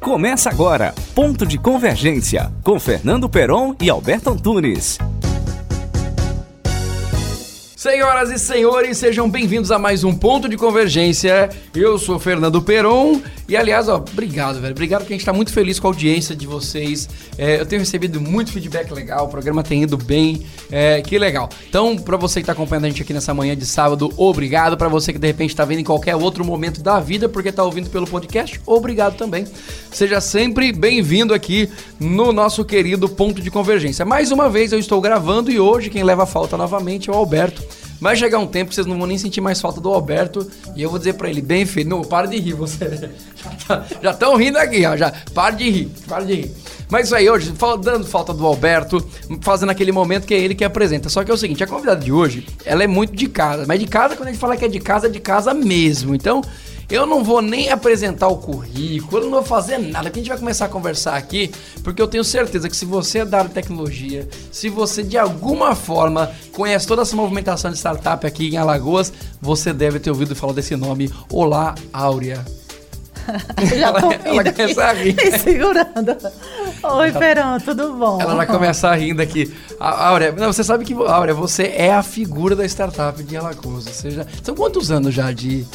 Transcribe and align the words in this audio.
Começa 0.00 0.48
agora, 0.48 0.94
Ponto 1.14 1.44
de 1.44 1.58
Convergência, 1.58 2.52
com 2.62 2.78
Fernando 2.78 3.28
Peron 3.28 3.74
e 3.80 3.90
Alberto 3.90 4.30
Antunes. 4.30 4.96
Senhoras 7.78 8.28
e 8.32 8.40
senhores, 8.40 8.98
sejam 8.98 9.30
bem-vindos 9.30 9.70
a 9.70 9.78
mais 9.78 10.02
um 10.02 10.12
Ponto 10.12 10.48
de 10.48 10.56
Convergência. 10.56 11.48
Eu 11.72 11.96
sou 11.96 12.18
Fernando 12.18 12.60
Peron 12.60 13.22
e, 13.48 13.56
aliás, 13.56 13.88
ó, 13.88 13.98
obrigado, 13.98 14.60
velho. 14.60 14.72
Obrigado 14.72 15.02
porque 15.02 15.12
a 15.12 15.16
gente 15.16 15.22
está 15.22 15.32
muito 15.32 15.52
feliz 15.52 15.78
com 15.78 15.86
a 15.86 15.90
audiência 15.90 16.34
de 16.34 16.44
vocês. 16.44 17.08
É, 17.38 17.60
eu 17.60 17.64
tenho 17.64 17.78
recebido 17.78 18.20
muito 18.20 18.50
feedback 18.50 18.92
legal, 18.92 19.26
o 19.26 19.28
programa 19.28 19.62
tem 19.62 19.84
ido 19.84 19.96
bem, 19.96 20.44
é, 20.72 21.00
que 21.02 21.16
legal. 21.20 21.48
Então, 21.68 21.96
para 21.96 22.16
você 22.16 22.40
que 22.40 22.42
está 22.42 22.52
acompanhando 22.52 22.86
a 22.86 22.88
gente 22.88 23.00
aqui 23.00 23.14
nessa 23.14 23.32
manhã 23.32 23.56
de 23.56 23.64
sábado, 23.64 24.12
obrigado. 24.16 24.76
Para 24.76 24.88
você 24.88 25.12
que 25.12 25.18
de 25.20 25.28
repente 25.28 25.50
está 25.50 25.64
vendo 25.64 25.78
em 25.78 25.84
qualquer 25.84 26.16
outro 26.16 26.44
momento 26.44 26.82
da 26.82 26.98
vida 26.98 27.28
porque 27.28 27.50
está 27.50 27.62
ouvindo 27.62 27.88
pelo 27.90 28.08
podcast, 28.08 28.60
obrigado 28.66 29.16
também. 29.16 29.46
Seja 29.92 30.20
sempre 30.20 30.72
bem-vindo 30.72 31.32
aqui 31.32 31.70
no 32.00 32.32
nosso 32.32 32.64
querido 32.64 33.08
Ponto 33.08 33.40
de 33.40 33.52
Convergência. 33.52 34.04
Mais 34.04 34.32
uma 34.32 34.50
vez 34.50 34.72
eu 34.72 34.80
estou 34.80 35.00
gravando 35.00 35.48
e 35.48 35.60
hoje 35.60 35.90
quem 35.90 36.02
leva 36.02 36.24
a 36.24 36.26
falta 36.26 36.56
novamente 36.56 37.08
é 37.08 37.12
o 37.12 37.16
Alberto. 37.16 37.67
Vai 38.00 38.14
chegar 38.16 38.38
um 38.38 38.46
tempo 38.46 38.68
que 38.68 38.74
vocês 38.74 38.86
não 38.86 38.96
vão 38.96 39.06
nem 39.06 39.18
sentir 39.18 39.40
mais 39.40 39.60
falta 39.60 39.80
do 39.80 39.88
Alberto. 39.88 40.48
E 40.76 40.82
eu 40.82 40.90
vou 40.90 40.98
dizer 40.98 41.14
pra 41.14 41.28
ele, 41.28 41.42
bem 41.42 41.66
feito. 41.66 41.88
Não, 41.88 42.02
para 42.02 42.26
de 42.26 42.38
rir, 42.38 42.52
você. 42.52 43.10
Já 44.02 44.12
estão 44.12 44.36
rindo 44.36 44.58
aqui, 44.58 44.84
ó. 44.86 44.96
Já, 44.96 45.12
para 45.34 45.54
de 45.56 45.68
rir, 45.68 45.90
para 46.06 46.24
de 46.24 46.34
rir. 46.34 46.54
Mas 46.90 47.06
isso 47.06 47.14
aí, 47.14 47.28
hoje, 47.28 47.52
dando 47.82 48.06
falta 48.06 48.32
do 48.32 48.46
Alberto, 48.46 49.06
fazendo 49.42 49.70
aquele 49.70 49.92
momento 49.92 50.26
que 50.26 50.32
é 50.32 50.38
ele 50.38 50.54
que 50.54 50.64
apresenta. 50.64 51.08
Só 51.08 51.22
que 51.22 51.30
é 51.30 51.34
o 51.34 51.36
seguinte, 51.36 51.62
a 51.62 51.66
convidada 51.66 52.02
de 52.02 52.10
hoje, 52.10 52.46
ela 52.64 52.82
é 52.82 52.86
muito 52.86 53.14
de 53.14 53.28
casa. 53.28 53.64
Mas 53.66 53.78
de 53.78 53.86
casa, 53.86 54.16
quando 54.16 54.28
a 54.28 54.32
gente 54.32 54.40
fala 54.40 54.56
que 54.56 54.64
é 54.64 54.68
de 54.68 54.80
casa, 54.80 55.06
é 55.06 55.10
de 55.10 55.20
casa 55.20 55.52
mesmo. 55.52 56.14
Então, 56.14 56.40
eu 56.90 57.04
não 57.04 57.22
vou 57.22 57.42
nem 57.42 57.70
apresentar 57.70 58.28
o 58.28 58.38
currículo, 58.38 59.18
eu 59.18 59.24
não 59.24 59.30
vou 59.30 59.42
fazer 59.42 59.78
nada, 59.78 60.08
que 60.08 60.18
a 60.18 60.22
gente 60.22 60.30
vai 60.30 60.38
começar 60.38 60.64
a 60.64 60.68
conversar 60.68 61.16
aqui, 61.16 61.50
porque 61.84 62.00
eu 62.00 62.08
tenho 62.08 62.24
certeza 62.24 62.68
que 62.68 62.76
se 62.76 62.86
você 62.86 63.18
é 63.20 63.24
da 63.24 63.38
área 63.38 63.48
de 63.48 63.54
tecnologia, 63.54 64.26
se 64.50 64.70
você 64.70 65.02
de 65.02 65.18
alguma 65.18 65.74
forma 65.74 66.30
conhece 66.52 66.86
toda 66.86 67.02
essa 67.02 67.14
movimentação 67.14 67.70
de 67.70 67.76
startup 67.76 68.26
aqui 68.26 68.48
em 68.48 68.56
Alagoas, 68.56 69.12
você 69.40 69.72
deve 69.72 70.00
ter 70.00 70.10
ouvido 70.10 70.34
falar 70.34 70.54
desse 70.54 70.74
nome. 70.76 71.12
Olá, 71.30 71.74
Áurea. 71.92 72.44
Já 73.76 73.88
ela, 73.88 74.00
ela 74.24 74.52
começa 74.52 74.84
a 74.84 74.92
rir. 74.92 75.14
Me 75.14 75.38
segurando. 75.38 76.16
Oi, 76.82 77.12
Perão, 77.12 77.60
tudo 77.60 77.92
bom? 77.94 78.20
Ela 78.20 78.34
vai 78.34 78.46
começar 78.46 78.94
rindo 78.94 79.20
aqui. 79.20 79.52
Áurea, 79.78 80.32
não, 80.32 80.52
você 80.52 80.64
sabe 80.64 80.84
que, 80.84 80.94
Áurea, 80.94 81.34
você 81.34 81.64
é 81.76 81.92
a 81.92 82.02
figura 82.02 82.56
da 82.56 82.64
startup 82.64 83.22
de 83.22 83.36
Alagoas. 83.36 83.86
Ou 83.86 83.92
seja, 83.92 84.26
são 84.42 84.54
quantos 84.54 84.90
anos 84.90 85.14
já 85.14 85.30
de 85.32 85.66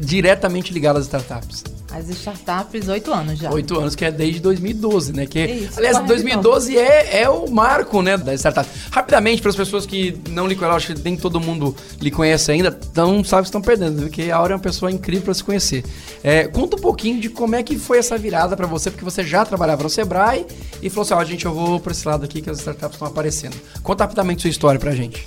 diretamente 0.00 0.72
ligado 0.72 0.98
às 0.98 1.04
startups? 1.04 1.64
As 1.90 2.08
startups, 2.10 2.86
oito 2.88 3.12
anos 3.12 3.38
já. 3.38 3.50
Oito 3.50 3.78
anos, 3.78 3.94
que 3.94 4.04
é 4.04 4.10
desde 4.10 4.40
2012, 4.40 5.12
né? 5.12 5.26
Que, 5.26 5.44
Isso, 5.44 5.78
aliás, 5.78 5.98
2012 6.06 6.76
é, 6.76 7.22
é 7.22 7.28
o 7.30 7.50
marco, 7.50 8.02
né, 8.02 8.16
da 8.16 8.34
startup. 8.34 8.68
Rapidamente, 8.90 9.40
para 9.40 9.50
as 9.50 9.56
pessoas 9.56 9.86
que 9.86 10.20
não 10.28 10.46
lhe 10.46 10.54
conhecem, 10.54 10.76
acho 10.76 10.94
que 10.94 11.02
nem 11.02 11.16
todo 11.16 11.40
mundo 11.40 11.74
lhe 12.00 12.10
conhece 12.10 12.52
ainda, 12.52 12.78
então 12.90 13.24
sabe 13.24 13.42
que 13.42 13.48
estão 13.48 13.62
perdendo, 13.62 14.02
porque 14.02 14.30
a 14.30 14.36
Aura 14.36 14.52
é 14.52 14.56
uma 14.56 14.62
pessoa 14.62 14.90
incrível 14.90 15.24
para 15.24 15.34
se 15.34 15.42
conhecer. 15.42 15.82
É, 16.22 16.46
conta 16.46 16.76
um 16.76 16.80
pouquinho 16.80 17.20
de 17.20 17.30
como 17.30 17.56
é 17.56 17.62
que 17.62 17.78
foi 17.78 17.98
essa 17.98 18.18
virada 18.18 18.54
para 18.54 18.66
você, 18.66 18.90
porque 18.90 19.04
você 19.04 19.24
já 19.24 19.44
trabalhava 19.46 19.82
no 19.82 19.88
Sebrae 19.88 20.46
e 20.82 20.90
falou 20.90 21.02
assim, 21.04 21.14
ó, 21.14 21.18
oh, 21.18 21.24
gente, 21.24 21.46
eu 21.46 21.54
vou 21.54 21.80
para 21.80 21.92
esse 21.92 22.06
lado 22.06 22.24
aqui 22.24 22.42
que 22.42 22.50
as 22.50 22.58
startups 22.58 22.96
estão 22.96 23.08
aparecendo. 23.08 23.56
Conta 23.82 24.04
rapidamente 24.04 24.42
sua 24.42 24.50
história 24.50 24.78
pra 24.78 24.92
gente. 24.92 25.26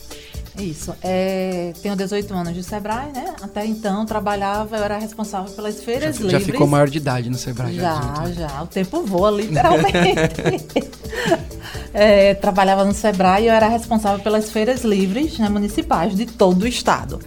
Isso. 0.58 0.94
É, 1.02 1.74
tenho 1.82 1.96
18 1.96 2.34
anos 2.34 2.54
de 2.54 2.64
Sebrae, 2.64 3.12
né? 3.14 3.34
Até 3.42 3.66
então 3.66 4.06
trabalhava, 4.06 4.78
eu 4.78 4.84
era 4.84 4.98
responsável 4.98 5.52
pelas 5.54 5.82
feiras 5.82 6.18
já, 6.18 6.24
livres. 6.24 6.46
Já 6.46 6.52
ficou 6.52 6.68
maior 6.68 6.90
de 6.90 6.98
idade 6.98 7.30
no 7.30 7.38
Sebrae? 7.38 7.76
Já, 7.76 8.24
já. 8.28 8.32
já. 8.32 8.64
O 8.64 8.68
tempo 8.68 9.04
voa, 9.04 9.32
literalmente. 9.32 9.96
é, 11.94 12.34
trabalhava 12.36 12.84
no 12.84 12.94
Sebrae 12.94 13.44
e 13.44 13.48
eu 13.48 13.54
era 13.54 13.68
responsável 13.68 14.20
pelas 14.20 14.52
feiras 14.52 14.84
livres 14.84 15.38
né, 15.40 15.48
municipais 15.48 16.16
de 16.16 16.25
todo 16.25 16.64
o 16.64 16.68
estado. 16.68 17.20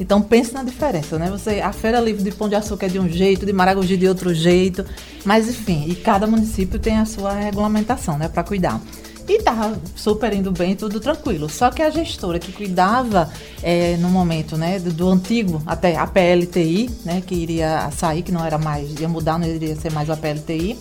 Então 0.00 0.20
pense 0.20 0.52
na 0.52 0.64
diferença, 0.64 1.18
né? 1.18 1.30
Você, 1.30 1.60
a 1.60 1.72
feira 1.72 2.00
livre 2.00 2.24
de 2.24 2.32
Pão 2.32 2.48
de 2.48 2.56
Açúcar 2.56 2.86
é 2.86 2.88
de 2.88 2.98
um 2.98 3.08
jeito, 3.08 3.46
de 3.46 3.52
Maragogi 3.52 3.96
de 3.96 4.08
outro 4.08 4.34
jeito, 4.34 4.84
mas 5.24 5.48
enfim, 5.48 5.86
e 5.88 5.94
cada 5.94 6.26
município 6.26 6.78
tem 6.78 6.98
a 6.98 7.04
sua 7.04 7.32
regulamentação, 7.32 8.18
né, 8.18 8.28
para 8.28 8.42
cuidar. 8.42 8.80
E 9.28 9.42
tava 9.42 9.80
super 9.94 10.32
indo 10.32 10.50
bem, 10.50 10.74
tudo 10.74 10.98
tranquilo. 10.98 11.48
Só 11.48 11.70
que 11.70 11.80
a 11.80 11.90
gestora 11.90 12.38
que 12.38 12.52
cuidava 12.52 13.30
é, 13.62 13.96
no 13.98 14.08
momento, 14.08 14.56
né, 14.56 14.78
do, 14.78 14.92
do, 14.92 15.08
antigo, 15.08 15.62
até 15.66 15.96
a 15.96 16.06
PLTI, 16.06 16.90
né, 17.04 17.22
que 17.24 17.34
iria 17.34 17.90
sair, 17.92 18.22
que 18.22 18.32
não 18.32 18.44
era 18.44 18.58
mais, 18.58 18.98
ia 19.00 19.08
mudar, 19.08 19.38
não 19.38 19.46
iria 19.46 19.76
ser 19.76 19.92
mais 19.92 20.10
a 20.10 20.16
PLTI, 20.16 20.78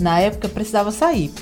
na 0.00 0.20
época 0.20 0.48
precisava 0.48 0.92
sair. 0.92 1.32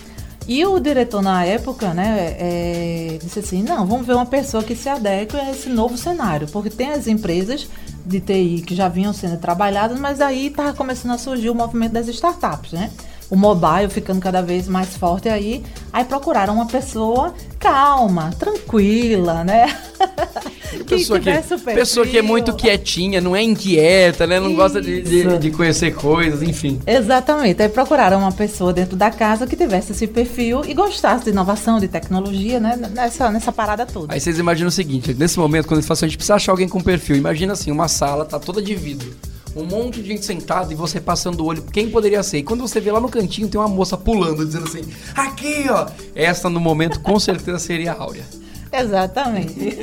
E 0.49 0.65
o 0.65 0.81
diretor 0.81 1.21
na 1.21 1.45
época, 1.45 1.93
né, 1.93 2.35
é, 2.39 3.19
disse 3.23 3.41
assim, 3.41 3.63
não, 3.63 3.87
vamos 3.87 4.07
ver 4.07 4.15
uma 4.15 4.25
pessoa 4.25 4.65
que 4.65 4.75
se 4.75 4.89
adeque 4.89 5.37
a 5.37 5.51
esse 5.51 5.69
novo 5.69 5.99
cenário, 5.99 6.49
porque 6.49 6.71
tem 6.71 6.91
as 6.91 7.07
empresas 7.07 7.69
de 8.07 8.19
TI 8.19 8.65
que 8.67 8.75
já 8.75 8.89
vinham 8.89 9.13
sendo 9.13 9.37
trabalhadas, 9.37 9.99
mas 10.01 10.23
aí 10.23 10.47
estava 10.47 10.73
começando 10.73 11.13
a 11.13 11.19
surgir 11.19 11.51
o 11.51 11.55
movimento 11.55 11.93
das 11.93 12.09
startups, 12.09 12.73
né? 12.73 12.91
O 13.31 13.37
mobile 13.37 13.91
ficando 13.91 14.21
cada 14.21 14.41
vez 14.41 14.69
mais 14.69 14.97
forte 14.97 15.29
aí, 15.29 15.63
aí 15.93 16.05
procuraram 16.05 16.55
uma 16.55 16.67
pessoa 16.67 17.35
calma, 17.59 18.31
tranquila, 18.39 19.45
né? 19.45 19.67
que 20.71 20.85
pessoa, 20.85 21.21
que, 21.21 21.31
pessoa 21.75 22.07
que 22.07 22.17
é 22.17 22.23
muito 22.23 22.55
quietinha, 22.55 23.21
não 23.21 23.35
é 23.35 23.43
inquieta, 23.43 24.27
né? 24.27 24.39
Não 24.39 24.49
Isso. 24.49 24.57
gosta 24.57 24.81
de, 24.81 25.03
de, 25.03 25.39
de, 25.39 25.51
conhecer 25.51 25.95
coisas, 25.95 26.43
enfim. 26.43 26.81
Exatamente. 26.87 27.63
Aí 27.63 27.69
procuraram 27.69 28.19
uma 28.19 28.33
pessoa 28.33 28.73
dentro 28.73 28.97
da 28.97 29.11
casa 29.11 29.47
que 29.47 29.57
tivesse 29.57 29.93
esse 29.93 30.07
perfil 30.07 30.63
e 30.65 30.73
gostasse 30.73 31.25
de 31.25 31.31
inovação, 31.31 31.81
de 31.81 31.89
tecnologia, 31.89 32.61
né? 32.61 32.77
Nessa, 32.95 33.31
nessa 33.31 33.53
parada 33.53 33.85
toda. 33.85 34.15
Aí 34.15 34.21
vocês 34.21 34.39
imaginam 34.39 34.69
o 34.69 34.73
seguinte, 34.73 35.13
nesse 35.15 35.39
momento, 35.39 35.67
quando 35.67 35.79
eles 35.79 35.87
falam 35.87 35.99
assim, 35.99 36.07
a 36.07 36.09
gente 36.09 36.19
precisa 36.19 36.37
achar 36.37 36.53
alguém 36.53 36.69
com 36.69 36.81
perfil. 36.81 37.17
Imagina 37.17 37.53
assim, 37.53 37.71
uma 37.71 37.89
sala 37.89 38.25
tá 38.25 38.39
toda 38.39 38.63
de 38.63 38.75
vidro 38.75 39.15
um 39.59 39.67
monte 39.67 40.01
de 40.01 40.09
gente 40.09 40.25
sentada 40.25 40.73
e 40.73 40.77
você 40.77 41.01
passando 41.01 41.41
o 41.41 41.47
olho, 41.47 41.63
quem 41.63 41.91
poderia 41.91 42.23
ser? 42.23 42.39
E 42.39 42.43
quando 42.43 42.61
você 42.61 42.81
vê 42.81 42.93
lá 42.93 43.01
no 43.01 43.09
cantinho, 43.09 43.49
tem 43.49 43.61
uma 43.61 43.69
moça 43.69 43.97
pulando, 43.97 44.45
dizendo 44.45 44.65
assim, 44.65 44.83
aqui, 45.15 45.67
ó. 45.69 45.87
Essa 46.15 46.49
no 46.49 46.61
momento 46.61 47.01
com 47.01 47.19
certeza 47.19 47.59
seria 47.59 47.93
a 47.93 48.01
Áurea. 48.01 48.25
Exatamente. 48.73 49.55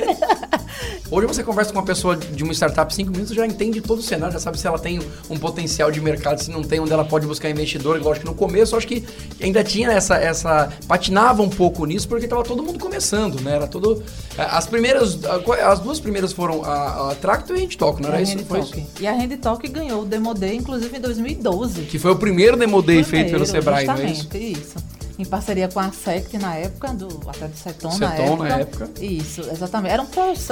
Hoje 1.10 1.26
você 1.26 1.44
conversa 1.44 1.72
com 1.72 1.78
uma 1.78 1.84
pessoa 1.84 2.16
de 2.16 2.42
uma 2.42 2.52
startup 2.52 2.92
cinco 2.92 3.12
minutos, 3.12 3.34
já 3.34 3.46
entende 3.46 3.80
todo 3.80 4.00
o 4.00 4.02
cenário, 4.02 4.32
já 4.32 4.40
sabe 4.40 4.58
se 4.58 4.66
ela 4.66 4.78
tem 4.78 5.00
um 5.30 5.38
potencial 5.38 5.90
de 5.90 6.00
mercado, 6.00 6.42
se 6.42 6.50
não 6.50 6.62
tem, 6.62 6.80
onde 6.80 6.92
ela 6.92 7.04
pode 7.04 7.26
buscar 7.26 7.48
investidor. 7.48 8.00
Lógico 8.02 8.26
que 8.26 8.30
no 8.30 8.34
começo, 8.34 8.76
acho 8.76 8.88
que 8.88 9.04
ainda 9.40 9.62
tinha 9.62 9.90
essa, 9.92 10.16
essa 10.16 10.72
patinava 10.88 11.42
um 11.42 11.48
pouco 11.48 11.84
nisso, 11.86 12.08
porque 12.08 12.24
estava 12.24 12.42
todo 12.42 12.62
mundo 12.62 12.78
começando, 12.78 13.40
né? 13.40 13.54
Era 13.54 13.66
todo 13.66 14.02
as 14.36 14.66
primeiras, 14.66 15.18
as 15.64 15.78
duas 15.78 16.00
primeiras 16.00 16.32
foram 16.32 16.64
a, 16.64 17.12
a 17.12 17.14
Tracto 17.14 17.54
e 17.54 17.58
a 17.58 17.62
Handtalk, 17.62 18.02
não 18.02 18.08
era 18.08 18.20
isso? 18.20 18.38
Foi 18.40 18.60
isso? 18.60 18.74
E 19.00 19.06
a 19.06 19.12
Handtalk 19.12 19.66
ganhou 19.68 20.02
o 20.02 20.04
Demo 20.04 20.34
Day, 20.34 20.56
inclusive 20.56 20.96
em 20.96 21.00
2012. 21.00 21.82
Que 21.82 21.98
foi 21.98 22.10
o 22.10 22.16
primeiro 22.16 22.56
Demo 22.56 22.82
Day 22.82 23.04
feito 23.04 23.30
pelo 23.30 23.46
Sebrae, 23.46 23.86
não 23.86 23.94
é 23.94 24.06
isso? 24.06 24.28
isso 24.36 24.95
em 25.18 25.24
parceria 25.24 25.68
com 25.68 25.80
a 25.80 25.90
SECT 25.90 26.38
na 26.38 26.54
época, 26.56 26.92
do, 26.92 27.20
até 27.28 27.48
do 27.48 27.56
Seton, 27.56 27.90
Seton 27.90 28.06
na, 28.06 28.14
época. 28.14 28.48
na 28.48 28.58
época. 28.58 28.90
Isso, 29.00 29.40
exatamente. 29.40 29.92
Era 29.92 30.02
um, 30.02 30.08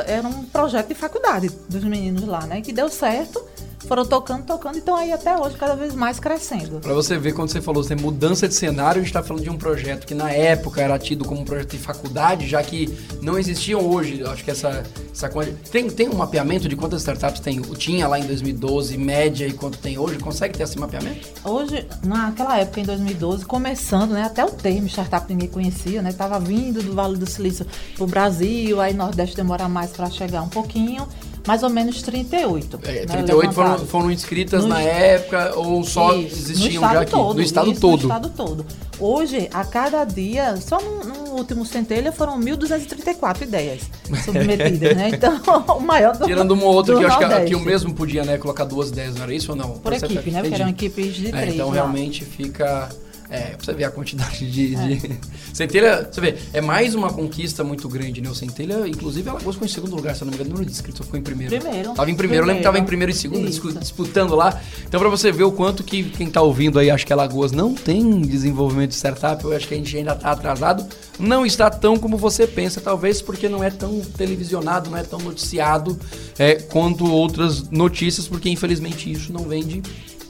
era 0.06 0.28
um 0.28 0.44
projeto 0.44 0.88
de 0.88 0.94
faculdade 0.94 1.50
dos 1.68 1.84
meninos 1.84 2.24
lá, 2.24 2.46
né? 2.46 2.60
Que 2.60 2.72
deu 2.72 2.88
certo 2.88 3.43
foram 3.84 4.04
tocando, 4.04 4.44
tocando, 4.44 4.78
então 4.78 4.96
aí 4.96 5.12
até 5.12 5.36
hoje 5.36 5.56
cada 5.56 5.74
vez 5.74 5.94
mais 5.94 6.18
crescendo. 6.18 6.80
Para 6.80 6.94
você 6.94 7.18
ver, 7.18 7.32
quando 7.32 7.50
você 7.50 7.60
falou, 7.60 7.82
você 7.82 7.94
mudança 7.94 8.48
de 8.48 8.54
cenário, 8.54 9.00
a 9.00 9.04
gente 9.04 9.06
está 9.06 9.22
falando 9.22 9.42
de 9.42 9.50
um 9.50 9.56
projeto 9.56 10.06
que 10.06 10.14
na 10.14 10.30
época 10.30 10.80
era 10.80 10.98
tido 10.98 11.24
como 11.24 11.40
um 11.40 11.44
projeto 11.44 11.72
de 11.72 11.78
faculdade, 11.78 12.48
já 12.48 12.62
que 12.62 12.96
não 13.20 13.38
existiam 13.38 13.80
hoje, 13.80 14.22
acho 14.24 14.44
que 14.44 14.50
essa, 14.50 14.82
essa 15.12 15.28
coisa... 15.28 15.54
Tem, 15.70 15.88
tem 15.88 16.08
um 16.08 16.16
mapeamento 16.16 16.68
de 16.68 16.76
quantas 16.76 17.00
startups 17.00 17.40
tem, 17.40 17.60
tinha 17.60 18.08
lá 18.08 18.18
em 18.18 18.26
2012, 18.26 18.96
média 18.96 19.46
e 19.46 19.52
quanto 19.52 19.78
tem 19.78 19.98
hoje? 19.98 20.18
Consegue 20.18 20.56
ter 20.56 20.64
esse 20.64 20.78
mapeamento? 20.78 21.28
Hoje, 21.44 21.86
naquela 22.04 22.58
época, 22.58 22.80
em 22.80 22.84
2012, 22.84 23.44
começando, 23.44 24.12
né, 24.12 24.22
até 24.22 24.44
o 24.44 24.50
termo 24.50 24.88
startup 24.88 25.30
ninguém 25.32 25.48
conhecia, 25.48 26.02
né, 26.02 26.12
tava 26.12 26.38
vindo 26.40 26.82
do 26.82 26.94
Vale 26.94 27.16
do 27.16 27.26
Silício 27.26 27.66
para 27.94 28.04
o 28.04 28.06
Brasil, 28.06 28.80
aí 28.80 28.94
Nordeste 28.94 29.36
demora 29.36 29.68
mais 29.68 29.90
para 29.90 30.10
chegar 30.10 30.42
um 30.42 30.48
pouquinho, 30.48 31.06
mais 31.46 31.62
ou 31.62 31.70
menos 31.70 32.02
38. 32.02 32.80
É, 32.84 33.06
38 33.06 33.46
né, 33.46 33.52
foram, 33.52 33.78
foram 33.86 34.10
inscritas 34.10 34.62
no 34.62 34.68
na 34.68 34.80
época 34.80 35.54
ou 35.56 35.84
só 35.84 36.14
isso, 36.16 36.36
existiam 36.36 36.82
já 36.82 37.00
aqui? 37.00 37.10
Todo, 37.10 37.36
no 37.36 37.42
estado 37.42 37.70
isso, 37.70 37.80
todo? 37.80 38.00
No 38.00 38.14
estado 38.14 38.30
todo. 38.30 38.66
Hoje, 38.98 39.48
a 39.52 39.64
cada 39.64 40.04
dia, 40.04 40.56
só 40.56 40.80
no, 40.80 41.04
no 41.04 41.30
último 41.32 41.66
centelha 41.66 42.12
foram 42.12 42.40
1.234 42.40 43.42
ideias 43.42 43.82
submetidas, 44.24 44.96
né? 44.96 45.10
Então, 45.12 45.40
o 45.76 45.80
maior 45.80 46.16
do 46.16 46.24
Tirando 46.24 46.52
uma 46.52 46.66
outra 46.66 46.96
que 46.96 47.02
eu 47.02 47.08
acho 47.08 47.18
que, 47.18 47.44
que, 47.46 47.54
o 47.54 47.60
mesmo 47.60 47.92
podia 47.92 48.24
né, 48.24 48.38
colocar 48.38 48.64
duas 48.64 48.88
ideias, 48.88 49.14
não 49.14 49.24
era 49.24 49.34
isso 49.34 49.52
ou 49.52 49.56
não? 49.56 49.70
Por, 49.70 49.82
Por 49.82 49.92
equipe, 49.92 50.30
né? 50.30 50.40
Porque 50.40 50.54
eram 50.54 50.68
equipes 50.68 51.14
de 51.14 51.28
é, 51.28 51.30
três. 51.30 51.54
Então, 51.54 51.68
lá. 51.68 51.74
realmente 51.74 52.24
fica 52.24 52.88
É, 53.30 53.56
pra 53.56 53.64
você 53.64 53.72
ver 53.72 53.84
a 53.84 53.90
quantidade 53.90 54.50
de. 54.50 54.74
É. 54.74 54.86
de... 54.86 55.20
Centelha, 55.52 56.08
você 56.10 56.20
vê, 56.20 56.34
é 56.52 56.60
mais 56.60 56.94
uma 56.94 57.12
conquista 57.12 57.64
muito 57.64 57.88
grande, 57.88 58.20
né? 58.20 58.28
O 58.28 58.34
Centelha, 58.34 58.86
inclusive, 58.86 59.28
Alagoas 59.28 59.54
ficou 59.54 59.66
em 59.66 59.70
segundo 59.70 59.96
lugar, 59.96 60.14
se 60.14 60.22
eu 60.22 60.26
não 60.26 60.32
me 60.32 60.36
engano, 60.36 60.50
número 60.50 60.66
de 60.66 60.72
inscritos 60.72 61.04
ficou 61.04 61.18
em 61.18 61.22
primeiro. 61.22 61.56
Primeiro. 61.58 61.94
Tava 61.94 62.10
em 62.10 62.14
primeiro, 62.14 62.16
primeiro. 62.16 62.42
eu 62.42 62.46
lembro 62.46 62.58
que 62.58 62.64
tava 62.64 62.78
em 62.78 62.84
primeiro 62.84 63.12
e 63.12 63.14
segundo, 63.14 63.48
Isso. 63.48 63.72
disputando 63.78 64.34
lá. 64.34 64.60
Então, 64.86 65.00
pra 65.00 65.08
você 65.08 65.32
ver 65.32 65.44
o 65.44 65.52
quanto 65.52 65.82
que 65.82 66.04
quem 66.04 66.28
tá 66.28 66.42
ouvindo 66.42 66.78
aí, 66.78 66.90
acho 66.90 67.06
que 67.06 67.12
Alagoas 67.12 67.52
não 67.52 67.74
tem 67.74 68.20
desenvolvimento 68.20 68.90
de 68.90 68.96
startup, 68.96 69.42
eu 69.42 69.52
acho 69.52 69.66
que 69.66 69.74
a 69.74 69.76
gente 69.76 69.96
ainda 69.96 70.14
tá 70.14 70.30
atrasado. 70.30 70.86
Não 71.18 71.46
está 71.46 71.70
tão 71.70 71.96
como 71.96 72.16
você 72.16 72.46
pensa, 72.46 72.80
talvez 72.80 73.22
porque 73.22 73.48
não 73.48 73.62
é 73.62 73.70
tão 73.70 74.00
televisionado, 74.00 74.90
não 74.90 74.98
é 74.98 75.02
tão 75.02 75.20
noticiado 75.20 75.98
é, 76.38 76.54
quanto 76.56 77.10
outras 77.10 77.70
notícias, 77.70 78.26
porque 78.26 78.50
infelizmente 78.50 79.10
isso 79.10 79.32
não 79.32 79.44
vende 79.44 79.82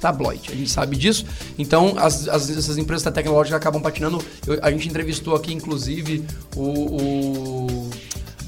tabloide. 0.05 0.51
A 0.53 0.55
gente 0.55 0.71
sabe 0.71 0.97
disso. 0.97 1.25
Então, 1.59 1.95
as, 1.97 2.29
as 2.29 2.51
essas 2.51 2.77
empresas 2.77 3.11
tecnológicas 3.13 3.57
acabam 3.57 3.81
patinando. 3.81 4.23
Eu, 4.47 4.59
a 4.61 4.71
gente 4.71 4.87
entrevistou 4.89 5.35
aqui, 5.35 5.53
inclusive, 5.55 6.25
o, 6.55 6.63
o 6.63 7.91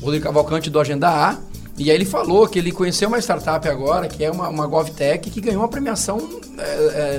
Rodrigo 0.03 0.25
Cavalcante 0.25 0.69
do 0.69 0.79
Agenda 0.79 1.09
A. 1.09 1.39
E 1.79 1.91
aí 1.91 1.97
ele 1.97 2.07
falou 2.07 2.49
que 2.49 2.59
ele 2.59 2.73
conheceu 2.73 3.07
uma 3.07 3.19
startup 3.19 3.69
agora, 3.69 4.09
que 4.09 4.25
é 4.25 4.31
uma, 4.31 4.49
uma 4.49 4.67
GovTech, 4.67 5.29
que 5.29 5.41
ganhou 5.43 5.61
uma 5.61 5.69
premiação 5.69 6.41
é, 6.59 6.63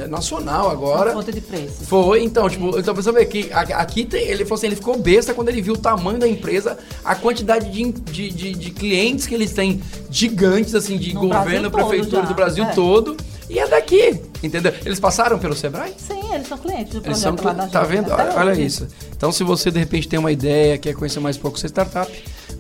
é, 0.04 0.08
nacional 0.08 0.72
agora. 0.72 1.14
Uma 1.14 1.24
de 1.24 1.42
preço. 1.42 1.86
Foi, 1.86 2.24
então, 2.24 2.50
tipo, 2.50 2.78
então 2.78 2.94
você 2.94 3.12
vê 3.12 3.24
que 3.26 3.52
aqui 3.54 4.04
tem, 4.04 4.28
ele 4.28 4.46
falou 4.46 4.58
assim, 4.58 4.68
ele 4.68 4.76
ficou 4.76 4.98
besta 4.98 5.32
quando 5.32 5.50
ele 5.50 5.62
viu 5.62 5.74
o 5.74 5.78
tamanho 5.78 6.18
da 6.18 6.28
empresa, 6.28 6.76
a 7.06 7.14
quantidade 7.14 7.70
de, 7.70 7.92
de, 7.92 8.30
de, 8.30 8.54
de 8.54 8.72
clientes 8.72 9.28
que 9.28 9.36
eles 9.36 9.54
têm 9.54 9.80
gigantes, 10.10 10.74
assim, 10.74 10.98
de 10.98 11.14
no 11.14 11.22
governo, 11.22 11.70
prefeitura 11.70 12.24
do 12.24 12.34
Brasil 12.34 12.64
é. 12.64 12.74
todo. 12.74 13.16
E 13.50 13.60
é 13.60 13.68
daqui, 13.68 14.20
entendeu? 14.42 14.74
Eles 14.86 15.00
passaram 15.00 15.38
pelo 15.40 15.56
Sebrae? 15.56 15.94
Sim, 15.98 16.34
eles 16.34 16.48
são 16.48 16.58
clientes 16.58 16.94
do 16.94 16.98
eles 17.06 17.20
projeto 17.22 17.42
são, 17.42 17.54
lá 17.54 17.68
Tá 17.68 17.84
vendo? 17.84 18.12
Olha, 18.12 18.34
olha 18.36 18.54
isso. 18.60 18.88
Então, 19.16 19.32
se 19.32 19.44
você 19.44 19.72
de 19.72 19.80
repente 19.80 20.08
tem 20.08 20.20
uma 20.20 20.32
ideia, 20.32 20.78
quer 20.78 20.94
conhecer 20.94 21.20
mais 21.20 21.38
um 21.38 21.42
pouco 21.42 21.60
sua 21.60 21.68
startup, 21.68 22.12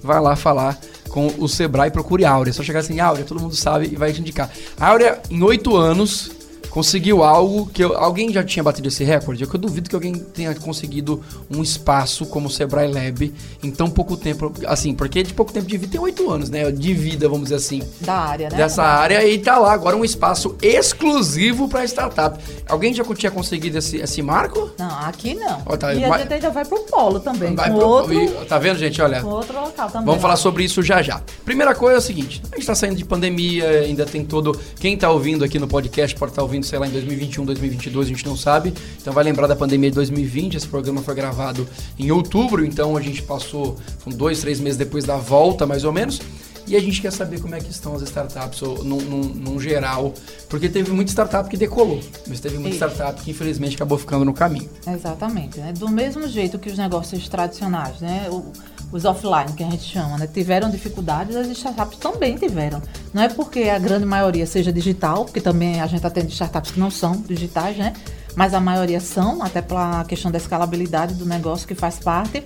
vai 0.01 0.19
lá 0.19 0.35
falar 0.35 0.79
com 1.09 1.27
o 1.37 1.47
Sebrae, 1.47 1.91
procure 1.91 2.25
a 2.25 2.31
Áurea. 2.31 2.51
É 2.51 2.53
só 2.53 2.63
chegar 2.63 2.79
assim, 2.79 2.99
Áurea, 2.99 3.25
todo 3.25 3.39
mundo 3.41 3.55
sabe 3.55 3.89
e 3.91 3.95
vai 3.95 4.11
te 4.13 4.21
indicar. 4.21 4.49
A 4.79 4.87
Áurea, 4.89 5.21
em 5.29 5.41
oito 5.41 5.75
anos, 5.75 6.31
conseguiu 6.69 7.23
algo 7.23 7.67
que 7.67 7.83
eu, 7.83 7.97
alguém 7.97 8.31
já 8.31 8.43
tinha 8.43 8.63
batido 8.63 8.87
esse 8.87 9.03
recorde. 9.03 9.43
Eu, 9.43 9.49
eu 9.51 9.59
duvido 9.59 9.89
que 9.89 9.95
alguém 9.95 10.13
tenha 10.13 10.53
conseguido 10.55 11.21
um 11.49 11.61
espaço 11.61 12.25
como 12.25 12.47
o 12.47 12.49
Sebrae 12.49 12.91
Lab 12.91 13.33
em 13.63 13.71
tão 13.71 13.89
pouco 13.89 14.15
tempo. 14.15 14.51
Assim, 14.65 14.93
porque 14.93 15.23
de 15.23 15.33
pouco 15.33 15.51
tempo 15.51 15.67
de 15.67 15.77
vida 15.77 15.91
tem 15.91 16.01
oito 16.01 16.29
anos, 16.29 16.49
né? 16.49 16.71
De 16.71 16.93
vida, 16.93 17.27
vamos 17.27 17.45
dizer 17.45 17.55
assim. 17.55 17.81
Da 18.01 18.13
área, 18.13 18.49
né? 18.49 18.57
Dessa 18.57 18.83
área 18.83 19.25
e 19.27 19.37
tá 19.39 19.57
lá 19.57 19.73
agora 19.73 19.95
um 19.95 20.05
espaço 20.05 20.55
exclusivo 20.61 21.67
para 21.67 21.85
startup. 21.85 22.37
Alguém 22.67 22.93
já 22.93 23.03
tinha 23.15 23.31
conseguido 23.31 23.77
esse, 23.77 23.97
esse 23.97 24.21
marco? 24.21 24.69
Não, 24.77 24.99
aqui 24.99 25.33
não. 25.33 25.61
Oh, 25.65 25.77
tá, 25.77 25.93
e 25.93 26.03
a 26.03 26.17
gente 26.17 26.33
ainda 26.33 26.49
vai 26.51 26.65
pro 26.65 26.79
polo 26.83 27.19
também. 27.19 27.55
Vai 27.55 27.69
pro, 27.71 27.79
outro, 27.79 28.13
e, 28.13 28.29
tá 28.45 28.59
vendo, 28.59 28.77
gente? 28.77 29.01
Olha. 29.01 29.25
outro 29.25 29.59
local 29.59 29.89
também. 29.89 30.05
Vamos 30.05 30.21
falar 30.21 30.35
sobre 30.35 30.63
isso 30.63 30.83
já 30.83 31.01
já. 31.01 31.21
Primeira 31.43 31.73
coisa 31.73 31.95
é 31.95 31.99
o 31.99 32.01
seguinte: 32.01 32.41
a 32.51 32.55
gente 32.55 32.67
tá 32.67 32.75
saindo 32.75 32.95
de 32.95 33.05
pandemia, 33.05 33.67
ainda 33.69 34.05
tem 34.05 34.23
todo. 34.23 34.59
Quem 34.79 34.97
tá 34.97 35.09
ouvindo 35.09 35.43
aqui 35.43 35.57
no 35.59 35.67
podcast 35.67 36.15
pode 36.17 36.31
estar 36.31 36.41
tá 36.41 36.43
ouvindo 36.43 36.56
sei 36.65 36.79
lá, 36.79 36.87
em 36.87 36.91
2021, 36.91 37.45
2022, 37.45 38.07
a 38.07 38.09
gente 38.09 38.25
não 38.25 38.35
sabe. 38.35 38.73
Então 38.99 39.13
vai 39.13 39.23
lembrar 39.23 39.47
da 39.47 39.55
pandemia 39.55 39.89
de 39.89 39.95
2020. 39.95 40.55
Esse 40.55 40.67
programa 40.67 41.01
foi 41.01 41.13
gravado 41.15 41.67
em 41.99 42.11
outubro, 42.11 42.65
então 42.65 42.95
a 42.97 43.01
gente 43.01 43.21
passou 43.21 43.77
com 44.03 44.09
dois, 44.09 44.39
três 44.39 44.59
meses 44.59 44.77
depois 44.77 45.03
da 45.03 45.17
volta, 45.17 45.65
mais 45.65 45.83
ou 45.83 45.91
menos. 45.91 46.21
E 46.67 46.75
a 46.75 46.81
gente 46.81 47.01
quer 47.01 47.13
saber 47.13 47.39
como 47.39 47.55
é 47.55 47.61
que 47.61 47.71
estão 47.71 47.95
as 47.95 48.01
startups, 48.01 48.61
ou, 48.61 48.83
num, 48.83 48.97
num, 48.97 49.21
num 49.21 49.59
geral, 49.59 50.13
porque 50.49 50.67
teve 50.67 50.91
muita 50.91 51.11
startup 51.11 51.49
que 51.49 51.55
decolou, 51.55 52.01
mas 52.27 52.41
teve 52.41 52.57
muita 52.57 52.75
Isso. 52.75 52.85
startup 52.85 53.21
que 53.21 53.31
infelizmente 53.31 53.75
acabou 53.75 53.97
ficando 53.97 54.25
no 54.25 54.33
caminho. 54.33 54.69
Exatamente, 54.85 55.59
né? 55.59 55.71
Do 55.71 55.87
mesmo 55.87 56.27
jeito 56.27 56.59
que 56.59 56.69
os 56.69 56.77
negócios 56.77 57.29
tradicionais, 57.29 58.01
né? 58.01 58.27
O, 58.29 58.51
os 58.91 59.05
offline, 59.05 59.51
que 59.55 59.63
a 59.63 59.69
gente 59.69 59.83
chama, 59.83 60.17
né? 60.17 60.27
tiveram 60.27 60.69
dificuldades, 60.69 61.35
as 61.35 61.47
startups 61.47 61.97
também 61.97 62.37
tiveram. 62.37 62.81
Não 63.13 63.23
é 63.23 63.29
porque 63.29 63.63
a 63.63 63.77
grande 63.77 64.05
maioria 64.05 64.45
seja 64.45 64.71
digital, 64.71 65.25
porque 65.25 65.41
também 65.41 65.81
a 65.81 65.87
gente 65.87 66.07
tendo 66.09 66.29
startups 66.29 66.71
que 66.71 66.79
não 66.79 66.89
são 66.89 67.21
digitais, 67.21 67.77
né? 67.77 67.93
Mas 68.35 68.53
a 68.53 68.59
maioria 68.59 68.99
são, 68.99 69.41
até 69.41 69.61
pela 69.61 70.05
questão 70.05 70.31
da 70.31 70.37
escalabilidade 70.37 71.15
do 71.15 71.25
negócio 71.25 71.67
que 71.67 71.75
faz 71.75 71.99
parte. 71.99 72.43